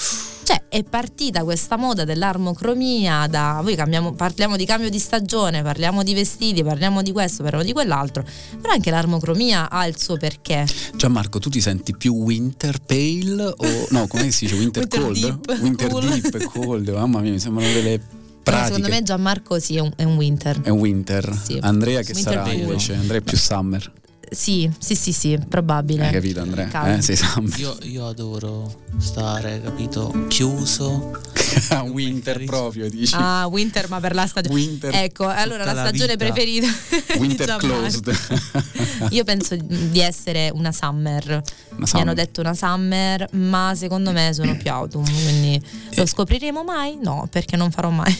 Cioè 0.44 0.64
è 0.68 0.82
partita 0.82 1.44
questa 1.44 1.76
moda 1.76 2.04
dell'armocromia 2.04 3.28
da 3.28 3.60
voi 3.62 3.76
cambiamo- 3.76 4.12
parliamo 4.12 4.56
di 4.56 4.66
cambio 4.66 4.90
di 4.90 4.98
stagione, 4.98 5.62
parliamo 5.62 6.02
di 6.02 6.14
vestiti, 6.14 6.64
parliamo 6.64 7.00
di 7.02 7.12
questo, 7.12 7.42
parliamo 7.42 7.64
di 7.64 7.72
quell'altro, 7.72 8.24
però 8.60 8.72
anche 8.72 8.90
l'armocromia 8.90 9.70
ha 9.70 9.86
il 9.86 9.96
suo 9.98 10.16
perché. 10.16 10.66
Gianmarco, 10.96 11.38
tu 11.38 11.48
ti 11.48 11.60
senti 11.60 11.96
più 11.96 12.14
winter 12.14 12.80
pale 12.80 13.54
o 13.56 13.86
no, 13.90 14.06
come 14.08 14.30
si 14.32 14.46
dice? 14.46 14.56
Winter, 14.56 14.82
Winter 14.82 15.00
cold? 15.00 15.20
deep, 15.20 15.60
winter 15.60 15.88
cool. 15.88 16.20
deep, 16.20 16.44
cold, 16.44 16.88
mamma 16.88 17.20
mia, 17.20 17.30
mi 17.30 17.38
sembrano 17.38 17.72
delle 17.72 18.00
pratiche. 18.42 18.66
secondo 18.66 18.88
me 18.88 19.02
Gianmarco 19.02 19.58
sì, 19.60 19.76
è 19.76 19.80
un, 19.80 19.92
è 19.94 20.04
un 20.04 20.16
winter. 20.16 20.60
è 20.62 20.70
un 20.70 20.78
winter. 20.80 21.40
Sì. 21.44 21.58
Andrea 21.60 22.00
che 22.02 22.12
Winter 22.14 22.32
sarà 22.34 22.42
cool. 22.42 22.54
invece? 22.60 22.94
Andrea 22.94 23.18
è 23.18 23.22
più 23.22 23.36
summer. 23.36 23.92
Sì, 24.32 24.70
sì, 24.78 24.94
sì, 24.94 25.12
sì, 25.12 25.38
probabile. 25.48 26.06
Hai 26.06 26.12
capito 26.12 26.40
Andrea? 26.40 26.96
Eh, 26.96 27.02
sei. 27.02 27.18
Io, 27.56 27.76
io 27.82 28.06
adoro 28.06 28.82
stare, 28.98 29.60
capito, 29.62 30.24
chiuso. 30.28 31.10
winter 31.92 32.42
proprio, 32.44 32.88
dici. 32.88 33.14
Ah, 33.16 33.46
winter, 33.46 33.88
ma 33.88 34.00
per 34.00 34.14
la 34.14 34.26
stagione. 34.26 34.54
Winter, 34.54 34.94
Ecco, 34.94 35.26
allora 35.28 35.64
la 35.64 35.72
la 35.72 35.80
stagione 35.86 36.12
vita. 36.16 36.24
preferita 36.24 36.66
winter 37.18 37.56
closed. 37.56 38.10
Io 39.10 39.24
penso 39.24 39.56
di 39.56 40.00
essere 40.00 40.50
una 40.52 40.72
summer. 40.72 41.24
Una 41.28 41.42
Mi 41.76 41.86
summer. 41.86 42.06
hanno 42.06 42.14
detto 42.14 42.40
una 42.40 42.54
summer, 42.54 43.28
ma 43.32 43.72
secondo 43.76 44.12
me 44.12 44.32
sono 44.32 44.56
più 44.56 44.70
autumn. 44.70 45.04
Quindi 45.04 45.60
lo 45.94 46.06
scopriremo 46.06 46.64
mai? 46.64 46.98
No, 47.02 47.28
perché 47.30 47.56
non 47.56 47.70
farò 47.70 47.90
mai. 47.90 48.16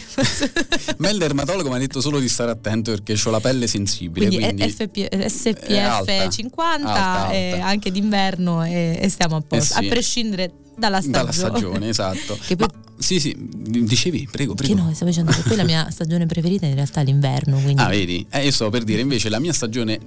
Ma 0.97 1.09
il 1.09 1.17
dermatologo 1.17 1.69
mi 1.69 1.75
ha 1.75 1.79
detto 1.79 2.01
solo 2.01 2.19
di 2.19 2.29
stare 2.29 2.51
attento 2.51 2.91
perché 2.91 3.17
ho 3.23 3.29
la 3.31 3.39
pelle 3.39 3.65
sensibile. 3.65 4.27
Quindi, 4.27 4.45
Quindi, 4.45 4.69
FP 4.69 5.25
SPF 5.27 5.65
è 6.02 6.02
alta. 6.11 6.29
50 6.29 6.89
Alta, 6.93 7.31
e 7.31 7.51
alta. 7.53 7.65
anche 7.65 7.91
d'inverno 7.91 8.63
e, 8.63 8.97
e 9.01 9.09
stiamo 9.09 9.35
a 9.37 9.41
posto, 9.41 9.73
Eh 9.79 9.81
sì. 9.81 9.85
a 9.85 9.89
prescindere 9.89 10.51
dalla 10.77 11.01
stagione. 11.01 11.17
dalla 11.17 11.31
stagione, 11.31 11.87
esatto. 11.89 12.37
Che 12.45 12.55
poi- 12.55 12.67
Ma- 12.73 12.81
sì, 12.97 13.19
sì, 13.19 13.35
dicevi, 13.37 14.27
prego, 14.31 14.53
Che 14.53 14.63
prego. 14.65 14.81
no, 14.83 14.91
stavo 14.93 15.09
dicendo 15.09 15.31
che 15.31 15.41
poi 15.41 15.57
la 15.57 15.63
mia 15.65 15.89
stagione 15.89 16.25
preferita 16.25 16.65
in 16.65 16.75
realtà 16.75 17.01
è 17.01 17.03
l'inverno. 17.03 17.59
Quindi 17.59 17.81
Ah, 17.81 17.87
vedi? 17.87 18.25
Eh, 18.29 18.45
io 18.45 18.51
stavo 18.51 18.69
per 18.69 18.83
dire 18.83 19.01
invece 19.01 19.29
la 19.29 19.39
mia 19.39 19.51
stagione 19.51 19.99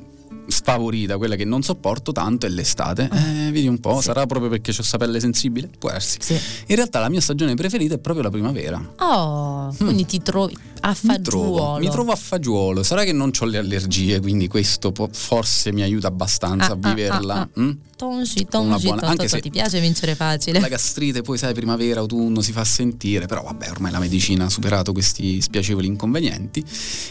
sfavorita, 0.48 1.16
quella 1.16 1.34
che 1.36 1.44
non 1.44 1.62
sopporto 1.62 2.12
tanto, 2.12 2.46
è 2.46 2.48
l'estate. 2.48 3.08
Eh, 3.12 3.50
vedi 3.50 3.66
un 3.68 3.78
po', 3.78 3.96
Sì. 3.96 4.02
sarà 4.04 4.26
proprio 4.26 4.50
perché 4.50 4.70
ho 4.76 4.82
sta 4.82 4.98
pelle 4.98 5.20
sensibile? 5.20 5.68
Può 5.78 5.90
darsi. 5.90 6.18
Sì. 6.20 6.34
In 6.66 6.76
realtà 6.76 7.00
la 7.00 7.08
mia 7.08 7.20
stagione 7.20 7.54
preferita 7.54 7.94
è 7.94 7.98
proprio 7.98 8.24
la 8.24 8.30
primavera. 8.30 8.92
Oh, 8.98 9.74
quindi 9.76 10.04
ti 10.06 10.22
trovi 10.22 10.56
a 10.80 10.90
Mm. 10.90 11.08
Mi 11.08 11.20
trovo, 11.22 11.56
fagiolo. 11.56 11.78
mi 11.78 11.90
trovo 11.90 12.12
a 12.12 12.16
fagiolo. 12.16 12.82
Sarà 12.82 13.02
che 13.04 13.12
non 13.12 13.30
ho 13.38 13.44
le 13.46 13.58
allergie, 13.58 14.20
quindi 14.20 14.46
questo 14.46 14.92
può- 14.92 15.08
forse 15.10 15.72
mi 15.72 15.82
aiuta 15.82 16.06
abbastanza 16.08 16.72
Ah, 16.72 16.78
a 16.80 16.94
viverla. 16.94 17.34
ah, 17.34 17.40
ah, 17.40 17.60
mm? 17.60 17.70
Tonci, 17.96 18.40
Una 18.40 18.48
tonci, 18.50 18.86
buona- 18.86 19.02
anche 19.06 19.26
se- 19.26 19.40
ti 19.40 19.48
piace 19.50 19.80
vincere 19.80 20.14
facile. 20.14 20.60
La 20.60 20.68
gastrite 20.68 21.22
poi 21.22 21.38
sai 21.38 21.54
primavera, 21.54 22.00
autunno 22.00 22.42
si 22.42 22.52
fa 22.52 22.62
sentire, 22.62 23.24
però 23.26 23.42
vabbè 23.42 23.70
ormai 23.70 23.90
la 23.90 23.98
medicina 23.98 24.44
ha 24.44 24.50
superato 24.50 24.92
questi 24.92 25.40
spiacevoli 25.40 25.86
inconvenienti. 25.86 26.62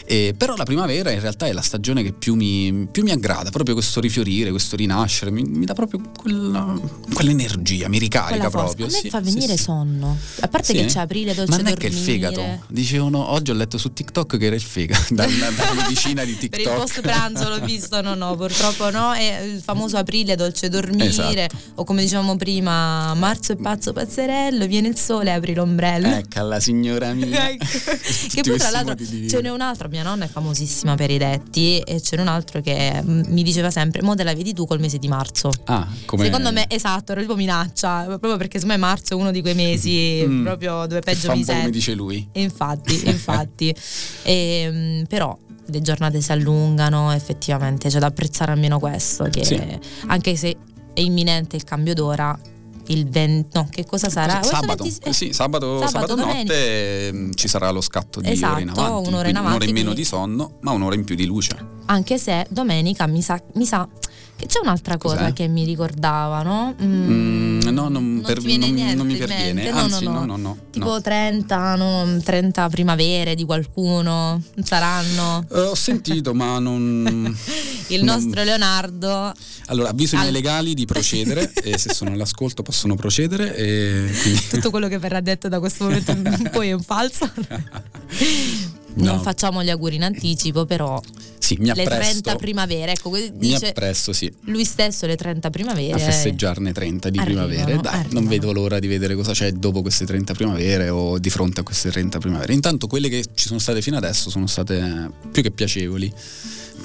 Eh, 0.05 0.35
però 0.37 0.55
la 0.55 0.63
primavera 0.63 1.09
in 1.09 1.19
realtà 1.21 1.47
è 1.47 1.53
la 1.53 1.61
stagione 1.63 2.03
che 2.03 2.13
più 2.13 2.35
mi, 2.35 2.87
più 2.91 3.01
mi 3.01 3.09
aggrada, 3.09 3.49
proprio 3.49 3.73
questo 3.73 3.99
rifiorire, 3.99 4.51
questo 4.51 4.75
rinascere, 4.75 5.31
mi, 5.31 5.41
mi 5.41 5.65
dà 5.65 5.73
proprio 5.73 5.99
quella, 6.19 6.79
quell'energia, 7.13 7.87
mi 7.89 7.97
ricarica 7.97 8.51
proprio. 8.51 8.85
A 8.85 8.89
me 8.89 8.95
sì, 8.95 9.09
fa 9.09 9.21
venire 9.21 9.57
sì. 9.57 9.63
sonno. 9.63 10.15
A 10.41 10.47
parte 10.47 10.71
che 10.73 10.85
c'è 10.85 10.99
aprile 10.99 11.33
dolce 11.33 11.49
Ma 11.49 11.57
non 11.57 11.65
è 11.67 11.73
che 11.75 11.89
dormire. 11.89 11.97
il 11.97 12.21
fegato, 12.21 12.65
dicevano, 12.67 13.31
oggi 13.31 13.49
ho 13.49 13.55
letto 13.55 13.79
su 13.79 13.91
TikTok 13.91 14.37
che 14.37 14.45
era 14.45 14.55
il 14.55 14.61
fegato, 14.61 15.13
dalla, 15.15 15.49
dalla 15.49 15.73
medicina 15.81 16.23
di 16.23 16.33
Per 16.33 16.49
TikTok. 16.49 16.61
il 16.73 16.79
post 16.79 17.01
pranzo 17.01 17.49
l'ho 17.49 17.59
visto, 17.65 17.99
no, 18.01 18.13
no, 18.13 18.35
purtroppo 18.35 18.91
no. 18.91 19.13
È 19.13 19.41
il 19.41 19.61
famoso 19.61 19.97
aprile 19.97 20.35
dolce 20.35 20.57
dormire. 20.59 20.73
Esatto. 20.81 21.55
O 21.75 21.83
come 21.83 22.01
dicevamo 22.01 22.35
prima, 22.35 23.13
marzo 23.15 23.51
è 23.53 23.55
pazzo 23.55 23.93
pazzerello, 23.93 24.65
viene 24.65 24.88
il 24.88 24.97
sole, 24.97 25.31
apri 25.33 25.53
l'ombrello. 25.53 26.07
Ecco, 26.07 26.41
la 26.43 26.59
signora 26.59 27.13
mia. 27.13 27.49
Ecco. 27.49 27.65
Che 28.35 28.41
poi 28.41 28.57
tra 28.57 28.69
l'altro 28.69 28.95
ce 28.97 29.41
n'è 29.41 29.49
un 29.49 29.61
altro, 29.61 29.88
mia 29.88 30.03
nonna 30.03 30.25
è 30.25 30.27
famosissima 30.27 30.95
per 30.95 31.09
i 31.09 31.17
detti 31.17 31.79
e 31.79 32.01
ce 32.01 32.15
n'è 32.17 32.21
un 32.21 32.27
altro 32.27 32.61
che 32.61 33.01
mm, 33.01 33.23
mi 33.27 33.43
diceva 33.43 33.69
sempre, 33.71 34.01
mo 34.01 34.13
te 34.15 34.23
la 34.23 34.33
vedi 34.33 34.53
tu 34.53 34.65
col 34.65 34.79
mese 34.79 34.97
di 34.97 35.07
marzo. 35.07 35.51
Ah, 35.65 35.88
come 36.05 36.25
Secondo 36.25 36.51
me 36.51 36.65
esatto, 36.69 37.11
ero 37.13 37.21
tipo 37.21 37.35
minaccia, 37.35 38.03
proprio 38.03 38.35
perché 38.38 38.59
secondo 38.59 38.79
me 38.81 38.85
marzo 38.88 39.13
è 39.13 39.15
uno 39.15 39.31
di 39.31 39.41
quei 39.41 39.53
mesi 39.55 40.23
Mm. 40.25 40.43
proprio 40.43 40.85
dove 40.88 40.99
peggio 41.01 41.31
mi 41.31 41.39
po' 41.39 41.45
come 41.45 41.57
sento. 41.59 41.69
dice 41.69 41.93
lui. 41.93 42.27
E 42.31 42.41
Infatti, 42.41 43.07
infatti. 43.07 43.73
Ehm, 44.23 45.05
però 45.07 45.38
le 45.67 45.82
giornate 45.82 46.21
si 46.21 46.32
allungano, 46.32 47.12
effettivamente 47.12 47.89
c'è 47.89 47.99
da 47.99 48.08
apprezzare 48.08 48.51
almeno 48.51 48.80
questo, 48.80 49.25
che 49.25 49.43
Sì. 49.43 49.62
anche 50.08 50.36
se 50.36 50.56
è 50.93 50.99
imminente 51.01 51.56
il 51.56 51.63
cambio 51.63 51.93
d'ora, 51.93 52.38
il 52.88 53.10
20, 53.10 53.49
no, 53.54 53.67
che 53.69 53.86
cosa 53.86 54.10
sarà? 54.10 54.43
Sabato, 54.43 54.84
20 54.84 55.10
eh 55.10 55.13
sì, 55.13 55.34
sabato, 55.34 55.86
sabato, 55.88 56.15
sabato 56.15 56.15
notte 56.15 57.08
ehm, 57.08 57.34
ci 57.34 57.47
sarà 57.47 57.71
lo 57.71 57.82
scatto 57.82 58.21
di 58.21 58.30
Esatto, 58.30 58.54
ore 58.54 58.62
in 58.62 58.69
avanti, 58.69 59.08
un'ora 59.08 59.28
in 59.28 59.36
avanti, 59.36 59.56
un'ora 59.56 59.65
in 59.65 59.73
meno 59.73 59.93
di 59.93 60.06
sonno, 60.06 60.58
ma 60.62 60.71
un'ora 60.71 60.93
in 60.95 61.04
più 61.04 61.15
di 61.15 61.25
luce. 61.25 61.58
Anche 61.86 62.17
se 62.19 62.45
domenica 62.49 63.08
mi 63.08 63.21
sa, 63.21 63.41
mi 63.56 63.65
sa 63.65 63.88
c'è 64.47 64.59
un'altra 64.61 64.97
cosa 64.97 65.17
Cos'è? 65.17 65.33
che 65.33 65.47
mi 65.47 65.63
ricordava, 65.63 66.43
no? 66.43 66.75
Mm, 66.81 67.61
no, 67.69 67.87
non, 67.89 68.21
per- 68.25 68.39
ti 68.39 68.45
viene 68.45 68.69
non- 68.69 68.95
non 68.97 69.07
mi 69.07 69.15
perviene, 69.15 69.69
anzi 69.69 70.03
no, 70.05 70.11
no, 70.11 70.25
no, 70.25 70.35
no. 70.37 70.57
Tipo 70.71 70.85
no. 70.89 71.01
30, 71.01 71.75
no, 71.75 72.19
30 72.23 72.69
primavere 72.69 73.33
di 73.33 73.43
qualcuno, 73.45 74.41
saranno. 74.61 75.45
Eh, 75.51 75.59
ho 75.61 75.75
sentito, 75.75 76.33
ma 76.33 76.59
non. 76.59 77.05
Il 77.89 78.03
non- 78.03 78.15
nostro 78.15 78.43
Leonardo 78.43 79.31
Allora, 79.67 79.89
avviso 79.89 80.15
i 80.15 80.17
miei 80.17 80.29
Al- 80.31 80.35
legali 80.35 80.73
di 80.73 80.85
procedere, 80.85 81.51
e 81.63 81.77
se 81.77 81.93
sono 81.93 82.11
all'ascolto 82.11 82.61
possono 82.61 82.95
procedere. 82.95 83.55
E 83.55 84.09
quindi... 84.21 84.47
tutto 84.49 84.69
quello 84.69 84.87
che 84.87 84.99
verrà 84.99 85.21
detto 85.21 85.47
da 85.47 85.59
questo 85.59 85.85
momento 85.85 86.11
in 86.11 86.49
poi 86.51 86.69
è 86.69 86.73
un 86.73 86.81
falso. 86.81 87.31
Non 88.95 89.15
No. 89.17 89.21
facciamo 89.21 89.62
gli 89.63 89.69
auguri 89.69 89.95
in 89.95 90.03
anticipo, 90.03 90.65
però 90.65 90.99
Sì, 91.38 91.58
mi 91.60 91.65
le 91.65 91.71
appresto. 91.71 92.21
30 92.21 92.36
primavere, 92.38 92.91
ecco, 92.93 93.12
dice 93.34 93.67
appresto, 93.69 94.13
sì. 94.13 94.34
lui 94.45 94.63
stesso 94.63 95.05
le 95.05 95.15
30 95.17 95.49
primavere. 95.49 95.91
a 95.93 95.97
festeggiarne 95.97 96.71
30 96.71 97.10
di 97.10 97.17
arrivano, 97.19 97.47
primavere. 97.47 97.81
Dai, 97.81 97.93
arrivano. 97.93 98.19
non 98.19 98.27
vedo 98.29 98.53
l'ora 98.53 98.79
di 98.79 98.88
vedere 98.88 99.15
cosa 99.15 99.34
c'è 99.34 99.51
dopo 99.51 99.81
queste 99.81 100.05
30 100.05 100.34
primavere 100.34 100.89
o 100.89 101.19
di 101.19 101.29
fronte 101.29 101.60
a 101.60 101.63
queste 101.63 101.91
30 101.91 102.19
primavere. 102.19 102.53
Intanto 102.53 102.88
quelle 102.88 103.10
che 103.10 103.23
ci 103.34 103.47
sono 103.47 103.60
state 103.60 103.81
fino 103.81 103.97
adesso 103.97 104.29
sono 104.29 104.47
state 104.47 105.10
più 105.31 105.41
che 105.43 105.51
piacevoli. 105.51 106.12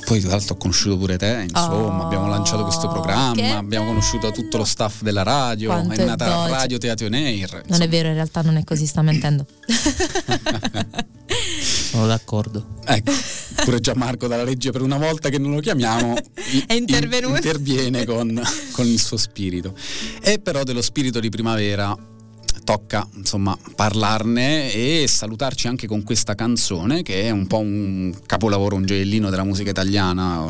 Poi 0.05 0.21
tra 0.21 0.31
l'altro 0.31 0.55
ho 0.55 0.57
conosciuto 0.57 0.97
pure 0.97 1.17
te, 1.17 1.47
insomma, 1.49 1.75
Oh, 1.75 2.03
abbiamo 2.05 2.27
lanciato 2.29 2.63
questo 2.65 2.89
programma, 2.89 3.59
abbiamo 3.59 3.87
conosciuto 3.87 4.31
tutto 4.33 4.57
lo 4.57 4.65
staff 4.65 5.03
della 5.03 5.23
radio, 5.23 5.69
Quanto 5.71 6.01
è 6.01 6.05
nata 6.05 6.27
dolce. 6.29 6.51
Radio 6.53 6.79
Teatro 6.79 7.07
on 7.07 7.15
Air. 7.15 7.63
Non 7.69 7.83
è 7.83 7.89
vero, 7.89 8.09
in 8.09 8.15
realtà 8.15 8.41
non 8.43 8.57
è 8.57 8.65
così, 8.65 8.87
sta 8.87 9.03
mentendo. 9.03 9.45
Sono 11.91 12.07
d'accordo. 12.07 12.67
Ecco, 12.85 13.13
pure 13.65 13.81
Gianmarco 13.81 14.27
dalla 14.29 14.45
legge 14.45 14.71
per 14.71 14.83
una 14.83 14.97
volta 14.97 15.29
che 15.29 15.39
non 15.39 15.53
lo 15.53 15.61
chiamiamo 15.61 16.15
È 16.67 16.73
intervenuto. 16.73 17.37
interviene 17.37 18.05
con, 18.05 18.41
con 18.73 18.87
il 18.87 18.99
suo 19.01 19.17
spirito. 19.17 19.75
E 20.23 20.39
però 20.39 20.63
dello 20.63 20.83
spirito 20.83 21.19
di 21.21 21.29
primavera 21.29 21.97
tocca 22.63 23.09
insomma 23.17 23.57
parlarne 23.75 24.73
e 24.73 25.07
salutarci 25.09 25.67
anche 25.67 25.89
con 25.89 26.05
questa 26.05 26.35
canzone 26.37 27.03
che 27.03 27.23
è 27.23 27.31
un 27.31 27.47
po' 27.49 27.59
un 27.59 28.15
capolavoro, 28.27 28.77
un 28.77 28.85
gioiellino 28.85 29.29
della 29.31 29.43
musica 29.45 29.71
italiana, 29.71 30.49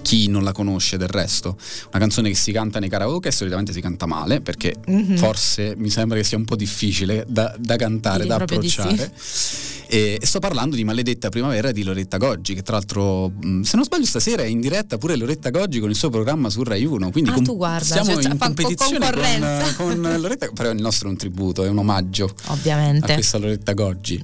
chi 0.00 0.28
non 0.28 0.44
la 0.44 0.52
conosce 0.52 0.96
del 0.96 1.08
resto, 1.08 1.58
una 1.90 1.98
canzone 1.98 2.30
che 2.30 2.36
si 2.36 2.52
canta 2.52 2.78
nei 2.78 2.88
karaoke 2.88 3.28
e 3.28 3.32
solitamente 3.32 3.72
si 3.74 3.80
canta 3.82 4.06
male 4.06 4.40
perché 4.40 4.76
Mhm. 4.86 5.16
forse 5.18 5.74
mi 5.76 5.90
sembra 5.90 6.16
che 6.16 6.24
sia 6.24 6.38
un 6.38 6.44
po' 6.44 6.56
difficile 6.56 7.26
da, 7.28 7.54
da 7.58 7.76
cantare, 7.76 8.22
Direi 8.22 8.38
da 8.38 8.44
di 8.44 8.68
sì. 8.70 9.77
E, 9.90 10.18
sto 10.22 10.38
parlando 10.38 10.76
di 10.76 10.84
Maledetta 10.84 11.30
Primavera 11.30 11.72
di 11.72 11.82
Loretta 11.82 12.18
Goggi, 12.18 12.52
che 12.52 12.60
tra 12.62 12.74
l'altro, 12.76 13.30
mh, 13.30 13.62
se 13.62 13.76
non 13.76 13.86
sbaglio, 13.86 14.04
stasera 14.04 14.42
è 14.42 14.46
in 14.46 14.60
diretta 14.60 14.98
pure 14.98 15.16
Loretta 15.16 15.48
Goggi 15.48 15.80
con 15.80 15.88
il 15.88 15.96
suo 15.96 16.10
programma 16.10 16.50
su 16.50 16.62
Rai 16.62 16.84
1. 16.84 17.10
Quindi 17.10 17.30
Ah, 17.30 17.32
com- 17.32 17.44
tu 17.44 17.56
guarda, 17.56 17.84
siamo 17.86 18.12
cioè, 18.20 18.30
in 18.30 18.36
fa- 18.36 18.44
competizione 18.46 18.98
con, 18.98 19.08
concorrenza. 19.14 19.74
con 19.82 20.16
Loretta, 20.20 20.48
però 20.52 20.70
il 20.70 20.80
nostro 20.82 21.08
è 21.08 21.10
un 21.10 21.16
tributo, 21.16 21.64
è 21.64 21.68
un 21.68 21.78
omaggio 21.78 22.34
a 22.44 22.52
Ovviamente. 22.52 23.14
questa 23.14 23.38
Loretta 23.38 23.72
Goggi. 23.72 24.22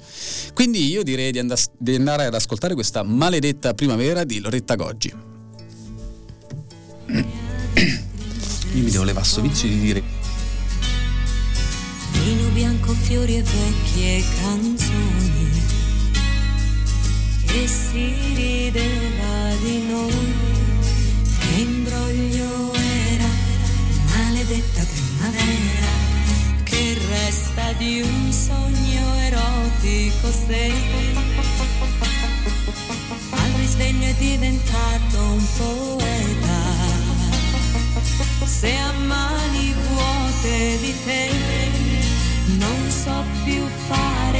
Quindi 0.53 0.87
io 0.87 1.03
direi 1.03 1.33
di, 1.33 1.39
andas- 1.39 1.71
di 1.79 1.95
andare 1.95 2.27
ad 2.27 2.35
ascoltare 2.35 2.75
questa 2.75 3.03
Maledetta 3.03 3.73
Primavera 3.73 4.25
di 4.25 4.41
Loretta 4.41 4.75
Goggi. 4.75 5.13
Io 7.07 8.83
mi 8.83 8.91
devo 8.91 9.05
levare 9.05 9.25
sto 9.25 9.41
vizio 9.41 9.69
di 9.69 9.79
dire 9.81 10.03
Vino 12.25 12.49
bianco, 12.51 12.93
fiori 12.93 13.37
e 13.37 13.43
vecchie 13.43 14.23
canzoni 14.41 15.24
E 17.57 17.69
si 17.69 18.13
rideva 18.35 19.55
di 19.63 19.87
noi. 19.89 20.35
Che 21.39 21.61
imbroglio 21.61 22.75
era 22.75 23.29
Maledetta 24.07 24.83
primavera 24.83 25.93
Che 26.65 26.99
resta 27.09 27.73
di 27.75 28.03
un 28.03 28.33
sogno 28.33 29.15
erotico 29.21 30.33
se 30.33 30.73
Al 33.31 33.51
risveglio 33.59 34.07
è 34.09 34.15
diventato 34.15 35.21
un 35.21 35.47
poeta. 35.57 36.63
Se 38.45 38.77
a 38.77 38.93
mani 39.07 39.75
vuote 39.89 40.79
di 40.81 40.95
te 41.05 41.31
non 42.59 42.91
so 42.91 43.25
più 43.45 43.65
fare 43.87 44.34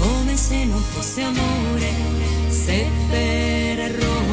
come 0.00 0.36
se 0.36 0.64
non 0.64 0.80
fosse 0.80 1.22
amore, 1.22 1.92
se 2.48 2.86
per 3.08 3.78
errore 3.78 4.29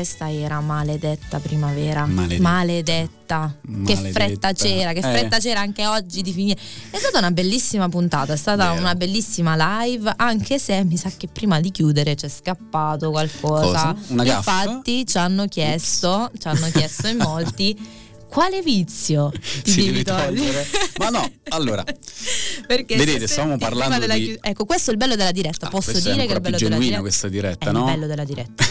questa 0.00 0.32
era 0.32 0.60
maledetta 0.60 1.38
primavera. 1.40 2.06
Maledetta. 2.06 2.42
Maledetta. 2.42 3.54
Che 3.62 3.68
Maledetta. 3.94 4.10
fretta 4.10 4.52
c'era, 4.54 4.92
che 4.92 4.98
Eh. 5.00 5.02
fretta 5.02 5.38
c'era 5.38 5.60
anche 5.60 5.86
oggi 5.86 6.22
di 6.22 6.32
finire. 6.32 6.58
È 6.90 6.96
stata 6.96 7.18
una 7.18 7.30
bellissima 7.30 7.86
puntata, 7.90 8.32
è 8.32 8.36
stata 8.36 8.70
Vero. 8.70 8.80
una 8.80 8.94
bellissima 8.94 9.82
live, 9.82 10.10
anche 10.16 10.58
se 10.58 10.82
mi 10.84 10.96
sa 10.96 11.10
che 11.14 11.28
prima 11.28 11.60
di 11.60 11.70
chiudere 11.70 12.14
c'è 12.14 12.28
scappato 12.28 13.10
qualcosa. 13.10 13.94
Infatti 14.08 15.06
ci 15.06 15.18
hanno 15.18 15.44
chiesto, 15.46 16.30
ci 16.38 16.48
hanno 16.48 16.68
chiesto 16.70 17.06
in 17.08 17.18
molti 17.18 17.78
quale 18.30 18.62
vizio 18.62 19.30
ti 19.62 19.70
si 19.70 19.84
devi 19.86 20.02
togliere? 20.04 20.26
togliere. 20.34 20.66
Ma 20.98 21.08
no, 21.10 21.30
allora, 21.48 21.84
Perché 22.66 22.96
Vedete, 22.96 23.26
prima 23.26 23.56
parlando 23.58 23.98
della 23.98 24.14
di- 24.14 24.38
Ecco, 24.40 24.64
questo 24.64 24.90
è 24.90 24.92
il 24.92 24.98
bello 24.98 25.16
della 25.16 25.32
diretta. 25.32 25.66
Ah, 25.66 25.70
Posso 25.70 25.90
questa 25.90 26.10
è 26.10 26.12
dire 26.14 26.26
che 26.26 26.32
è 26.34 26.36
il 26.36 26.36
ancora 26.36 26.40
bello 26.40 26.56
più 26.56 26.66
della 26.68 26.78
genuina 26.80 27.00
diretta. 27.00 27.00
questa 27.00 27.28
diretta, 27.28 27.68
è 27.68 27.72
no? 27.72 27.78
il 27.80 27.84
bello 27.94 28.06
della 28.06 28.24
diretta. 28.24 28.64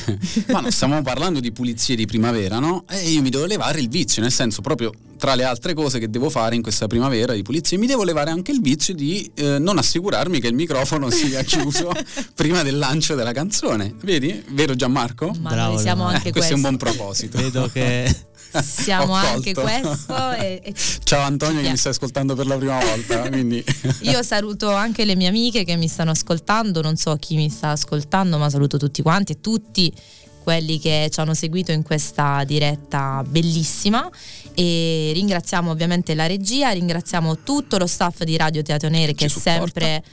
ma 0.54 0.60
no, 0.62 0.72
stiamo 0.72 1.02
parlando 1.02 1.39
di 1.39 1.52
pulizie 1.52 1.95
di 1.95 2.06
primavera, 2.06 2.60
no? 2.60 2.86
E 2.88 3.10
io 3.10 3.22
mi 3.22 3.30
devo 3.30 3.45
levare 3.45 3.80
il 3.82 3.89
vizio, 3.89 4.22
nel 4.22 4.32
senso 4.32 4.62
proprio 4.62 4.91
tra 5.17 5.36
le 5.36 5.43
altre 5.43 5.74
cose 5.74 6.00
che 6.00 6.10
devo 6.10 6.30
fare 6.30 6.56
in 6.56 6.62
questa 6.62 6.88
primavera 6.88 7.34
di 7.34 7.41
pulizie, 7.41 7.78
mi 7.78 7.88
devo 7.88 8.04
levare 8.06 8.32
anche 8.32 8.52
il 8.52 8.62
vizio 8.62 8.93
di 8.93 9.30
eh, 9.36 9.60
non 9.60 9.78
assicurarmi 9.78 10.39
che 10.39 10.48
il 10.48 10.54
microfono 10.54 11.10
sia 11.10 11.43
chiuso 11.43 11.91
prima 12.36 12.63
del 12.63 12.78
lancio 12.78 13.15
della 13.15 13.34
canzone. 13.34 13.93
Vedi? 14.02 14.41
Vero 14.52 14.76
Gianmarco? 14.76 15.36
Ma 15.41 15.50
Bravo, 15.50 15.74
noi 15.74 15.82
siamo 15.82 16.04
Leonardo. 16.04 16.17
anche 16.28 16.32
Questo 16.32 16.54
è 16.54 16.56
un 16.56 16.62
questo. 16.62 16.78
buon 16.86 16.95
proposito. 16.95 17.38
Vedo 17.38 17.67
che 17.67 18.15
Siamo 18.63 19.13
Ho 19.13 19.15
anche 19.49 19.53
colto. 19.53 19.79
questo. 19.81 20.31
E, 20.33 20.62
e 20.63 20.73
Ciao 21.03 21.21
Antonio 21.21 21.62
che 21.62 21.69
mi 21.69 21.77
stai 21.77 21.91
ascoltando 21.91 22.35
per 22.35 22.47
la 22.47 22.57
prima 22.57 22.79
volta, 22.79 23.27
quindi 23.27 23.63
io 24.01 24.23
saluto 24.23 24.71
anche 24.73 25.05
le 25.05 25.15
mie 25.15 25.27
amiche 25.27 25.63
che 25.63 25.75
mi 25.75 25.88
stanno 25.88 26.12
ascoltando, 26.12 26.81
non 26.81 26.95
so 26.95 27.15
chi 27.17 27.35
mi 27.35 27.49
sta 27.49 27.71
ascoltando, 27.71 28.38
ma 28.38 28.49
saluto 28.49 28.77
tutti 28.77 29.01
quanti 29.01 29.33
e 29.33 29.41
tutti 29.41 29.93
quelli 30.41 30.79
che 30.79 31.09
ci 31.12 31.19
hanno 31.19 31.33
seguito 31.33 31.71
in 31.71 31.83
questa 31.83 32.43
diretta 32.43 33.23
bellissima 33.27 34.09
e 34.55 35.12
ringraziamo 35.13 35.69
ovviamente 35.69 36.15
la 36.15 36.25
regia, 36.25 36.71
ringraziamo 36.71 37.43
tutto 37.43 37.77
lo 37.77 37.85
staff 37.85 38.23
di 38.23 38.35
Radio 38.35 38.62
Teatro 38.62 38.89
Nere 38.89 39.13
che 39.13 39.25
è 39.25 39.27
supporta. 39.27 39.59
sempre 39.59 40.03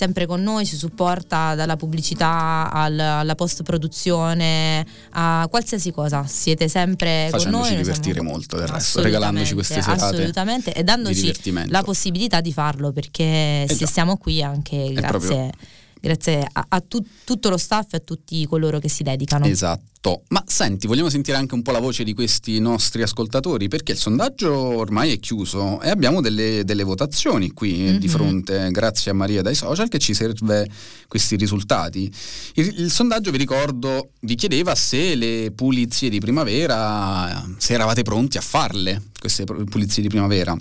sempre 0.00 0.24
con 0.24 0.42
noi, 0.42 0.64
ci 0.64 0.76
supporta 0.76 1.54
dalla 1.54 1.76
pubblicità 1.76 2.70
al- 2.72 2.98
alla 2.98 3.34
post 3.34 3.62
produzione 3.62 4.86
a 5.10 5.46
qualsiasi 5.50 5.90
cosa. 5.92 6.24
Siete 6.26 6.68
sempre 6.68 7.28
con 7.30 7.38
Facendoci 7.40 7.62
noi. 7.68 7.72
noi 7.74 7.82
divertire 7.82 8.14
siamo- 8.14 8.30
molto, 8.30 8.56
del 8.56 8.66
resto, 8.66 9.02
regalandoci 9.02 9.52
queste 9.52 9.82
serate 9.82 10.04
Assolutamente, 10.04 10.72
e 10.72 10.82
dandoci 10.84 11.34
la 11.68 11.82
possibilità 11.82 12.40
di 12.40 12.50
farlo 12.52 12.92
perché 12.92 13.66
se 13.68 13.76
già. 13.76 13.86
stiamo 13.86 14.16
qui 14.16 14.42
anche 14.42 14.90
grazie, 14.94 15.52
grazie 16.00 16.46
a, 16.50 16.66
a 16.68 16.80
tu- 16.80 17.04
tutto 17.24 17.48
lo 17.50 17.56
staff 17.56 17.92
e 17.92 17.96
a 17.98 18.00
tutti 18.00 18.44
coloro 18.46 18.78
che 18.78 18.88
si 18.88 19.02
dedicano. 19.02 19.46
Esatto. 19.46 19.88
Ma 20.28 20.42
senti, 20.46 20.86
vogliamo 20.86 21.10
sentire 21.10 21.36
anche 21.36 21.54
un 21.54 21.60
po' 21.60 21.72
la 21.72 21.78
voce 21.78 22.04
di 22.04 22.14
questi 22.14 22.58
nostri 22.58 23.02
ascoltatori? 23.02 23.68
Perché 23.68 23.92
il 23.92 23.98
sondaggio 23.98 24.50
ormai 24.50 25.12
è 25.12 25.18
chiuso 25.20 25.78
e 25.82 25.90
abbiamo 25.90 26.22
delle, 26.22 26.64
delle 26.64 26.84
votazioni 26.84 27.50
qui 27.50 27.72
Mhm. 27.90 27.98
di 27.98 28.08
fronte, 28.08 28.70
grazie 28.70 29.10
a 29.10 29.14
Maria 29.14 29.42
dai 29.42 29.54
social, 29.54 29.88
che 29.88 29.98
ci 29.98 30.14
serve 30.14 30.66
questi 31.06 31.36
risultati. 31.36 32.10
Il, 32.54 32.80
il 32.80 32.90
sondaggio, 32.90 33.30
vi 33.30 33.36
ricordo, 33.36 34.12
vi 34.20 34.36
chiedeva 34.36 34.74
se 34.74 35.14
le 35.14 35.52
pulizie 35.54 36.08
di 36.08 36.18
primavera, 36.18 37.46
se 37.58 37.74
eravate 37.74 38.00
pronti 38.02 38.38
a 38.38 38.42
farle, 38.42 39.02
queste 39.18 39.44
pu- 39.44 39.64
pulizie 39.64 40.00
di 40.02 40.08
primavera. 40.08 40.56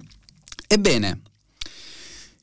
Ebbene, 0.67 1.21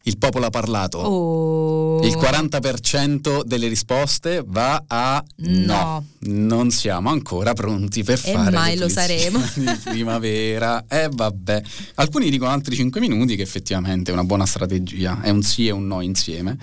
il 0.07 0.19
popolo 0.19 0.47
ha 0.47 0.51
parlato. 0.51 0.99
Oh. 0.99 2.01
Il 2.05 2.17
40% 2.17 3.43
delle 3.43 3.67
risposte 3.69 4.43
va 4.47 4.85
a 4.87 5.23
no. 5.37 5.75
No. 5.77 6.05
Non 6.21 6.71
siamo 6.71 7.11
ancora 7.11 7.53
pronti 7.55 8.03
per 8.05 8.21
E 8.25 8.33
fare 8.33 8.51
mai 8.57 8.77
lo 8.77 8.89
saremo. 8.89 9.39
di 9.55 9.67
primavera. 9.85 10.85
E 10.89 11.09
vabbè. 11.11 11.63
Alcuni 11.97 12.31
dicono 12.31 12.51
altri 12.51 12.77
5 12.77 13.01
minuti 13.01 13.37
che 13.37 13.43
effettivamente 13.43 14.11
è 14.11 14.15
una 14.15 14.25
buona 14.25 14.47
strategia, 14.47 15.21
è 15.23 15.31
un 15.31 15.43
sì 15.43 15.67
e 15.67 15.73
un 15.73 15.87
no 15.87 16.01
insieme. 16.01 16.57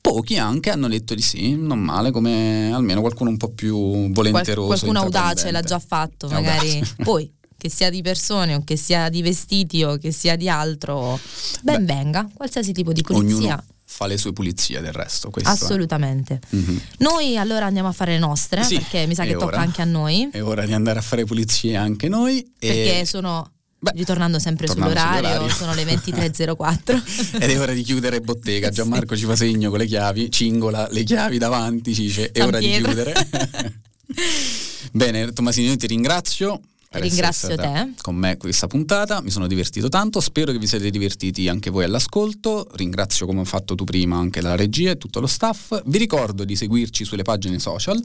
Pochi 0.00 0.38
anche 0.38 0.70
hanno 0.70 0.88
detto 0.88 1.14
di 1.14 1.20
sì, 1.20 1.56
non 1.56 1.80
male, 1.80 2.10
come 2.10 2.70
almeno 2.72 3.00
qualcuno 3.00 3.28
un 3.30 3.36
po' 3.36 3.50
più 3.50 3.76
Qual- 3.78 4.12
volenteroso. 4.12 4.68
qualcuno 4.68 5.00
audace 5.00 5.50
l'ha 5.50 5.60
già 5.62 5.78
fatto, 5.78 6.28
magari 6.28 6.82
poi 7.02 7.30
che 7.58 7.68
sia 7.68 7.90
di 7.90 8.02
persone 8.02 8.54
o 8.54 8.62
che 8.64 8.76
sia 8.76 9.08
di 9.08 9.20
vestiti 9.20 9.82
o 9.82 9.98
che 9.98 10.12
sia 10.12 10.36
di 10.36 10.48
altro, 10.48 11.18
ben 11.62 11.84
Beh, 11.84 11.92
venga, 11.92 12.28
qualsiasi 12.32 12.72
tipo 12.72 12.92
di 12.92 13.02
pulizia. 13.02 13.62
Fa 13.90 14.06
le 14.06 14.16
sue 14.16 14.32
pulizie 14.32 14.80
del 14.80 14.92
resto. 14.92 15.30
Questo. 15.30 15.50
Assolutamente. 15.50 16.40
Mhm. 16.50 16.80
Noi 16.98 17.36
allora 17.36 17.66
andiamo 17.66 17.88
a 17.88 17.92
fare 17.92 18.12
le 18.12 18.18
nostre, 18.20 18.62
Sì, 18.62 18.76
perché 18.76 19.06
mi 19.06 19.14
sa 19.16 19.24
che 19.24 19.32
tocca 19.32 19.44
ora. 19.46 19.58
anche 19.58 19.82
a 19.82 19.86
noi, 19.86 20.28
È 20.30 20.40
ora 20.42 20.64
di 20.66 20.72
andare 20.72 21.00
a 21.00 21.02
fare 21.02 21.24
pulizie 21.24 21.74
anche 21.74 22.06
noi. 22.08 22.38
e- 22.60 22.68
perché 22.68 23.06
sono, 23.06 23.50
Beh, 23.80 23.92
ritornando 23.96 24.38
sempre 24.38 24.68
sull'orario, 24.68 25.28
sull'orario. 25.28 25.48
sono 25.54 25.74
le 25.74 25.84
23.04. 25.84 27.02
Ed 27.40 27.50
è 27.50 27.58
ora 27.58 27.72
di 27.72 27.82
chiudere 27.82 28.20
bottega. 28.20 28.68
Gianmarco 28.70 29.16
ci 29.16 29.24
fa 29.24 29.34
segno 29.34 29.70
con 29.70 29.78
le 29.80 29.86
chiavi, 29.86 30.30
cingola 30.30 30.86
le 30.92 31.02
chiavi 31.02 31.38
davanti, 31.38 31.92
ci 31.94 32.02
dice 32.02 32.30
è 32.30 32.38
San 32.38 32.46
ora 32.48 32.58
Pietro. 32.58 32.92
di 32.92 32.94
chiudere. 33.02 33.26
Bene, 34.92 35.32
Tommasini, 35.32 35.66
io 35.68 35.76
ti 35.76 35.86
ringrazio. 35.86 36.60
Per 36.90 37.02
Ringrazio 37.02 37.50
essere 37.50 37.68
stata 37.68 37.84
te. 37.84 37.92
Con 38.00 38.16
me 38.16 38.38
questa 38.38 38.66
puntata, 38.66 39.20
mi 39.20 39.30
sono 39.30 39.46
divertito 39.46 39.90
tanto, 39.90 40.20
spero 40.20 40.52
che 40.52 40.58
vi 40.58 40.66
siete 40.66 40.88
divertiti 40.88 41.46
anche 41.46 41.68
voi 41.68 41.84
all'ascolto, 41.84 42.66
ringrazio 42.72 43.26
come 43.26 43.40
ho 43.40 43.44
fatto 43.44 43.74
tu 43.74 43.84
prima 43.84 44.16
anche 44.16 44.40
la 44.40 44.56
regia 44.56 44.92
e 44.92 44.96
tutto 44.96 45.20
lo 45.20 45.26
staff, 45.26 45.82
vi 45.84 45.98
ricordo 45.98 46.44
di 46.44 46.56
seguirci 46.56 47.04
sulle 47.04 47.24
pagine 47.24 47.58
social 47.58 48.02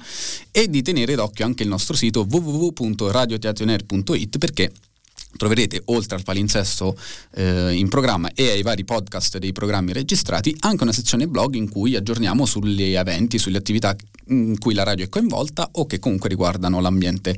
e 0.51 0.69
di 0.69 0.81
tenere 0.81 1.15
d'occhio 1.15 1.45
anche 1.45 1.63
il 1.63 1.69
nostro 1.69 1.95
sito 1.95 2.27
www.radioteatroner.it 2.29 4.37
perché 4.37 4.73
troverete 5.37 5.81
oltre 5.85 6.15
al 6.15 6.23
palinsesto 6.23 6.95
eh, 7.35 7.73
in 7.73 7.89
programma 7.89 8.29
e 8.33 8.49
ai 8.49 8.61
vari 8.61 8.83
podcast 8.85 9.37
dei 9.37 9.51
programmi 9.51 9.93
registrati 9.93 10.55
anche 10.59 10.83
una 10.83 10.91
sezione 10.93 11.27
blog 11.27 11.55
in 11.55 11.69
cui 11.69 11.95
aggiorniamo 11.95 12.45
sugli 12.45 12.93
eventi, 12.93 13.37
sulle 13.39 13.57
attività 13.57 13.95
in 14.27 14.57
cui 14.57 14.73
la 14.73 14.83
radio 14.83 15.03
è 15.05 15.09
coinvolta 15.09 15.67
o 15.73 15.85
che 15.85 15.99
comunque 15.99 16.29
riguardano 16.29 16.79
l'ambiente 16.79 17.35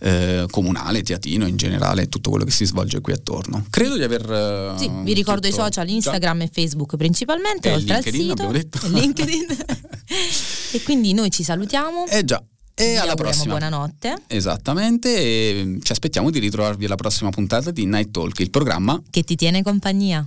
eh, 0.00 0.46
comunale, 0.50 1.02
teatino 1.02 1.46
in 1.46 1.56
generale, 1.56 2.08
tutto 2.08 2.30
quello 2.30 2.44
che 2.44 2.50
si 2.50 2.64
svolge 2.64 3.00
qui 3.00 3.12
attorno. 3.12 3.64
Credo 3.70 3.96
di 3.96 4.02
aver... 4.02 4.74
eh, 4.74 4.78
Sì, 4.78 4.90
vi 5.04 5.12
ricordo 5.14 5.46
i 5.46 5.52
social, 5.52 5.86
Già. 5.86 5.92
Instagram 5.92 6.42
e 6.42 6.50
Facebook 6.52 6.96
principalmente, 6.96 7.68
E 7.68 7.72
oltre 7.74 7.94
LinkedIn, 8.02 8.24
al 8.24 8.30
abbiamo 8.32 8.52
sito. 8.52 8.68
detto. 8.78 8.86
e 8.86 8.90
LinkedIn. 9.00 9.46
e 10.72 10.82
quindi 10.82 11.12
noi 11.12 11.30
ci 11.30 11.42
salutiamo. 11.44 12.06
Eh 12.08 12.24
già, 12.24 12.42
e 12.74 12.90
vi 12.90 12.96
alla 12.96 13.14
prossima. 13.14 13.56
Buonanotte. 13.56 14.22
Esattamente, 14.26 15.16
e 15.16 15.78
ci 15.82 15.92
aspettiamo 15.92 16.30
di 16.30 16.38
ritrovarvi 16.38 16.84
alla 16.84 16.96
prossima 16.96 17.30
puntata 17.30 17.70
di 17.70 17.86
Night 17.86 18.10
Talk, 18.10 18.38
il 18.40 18.50
programma 18.50 19.00
Che 19.10 19.22
ti 19.22 19.36
tiene 19.36 19.62
compagnia. 19.62 20.26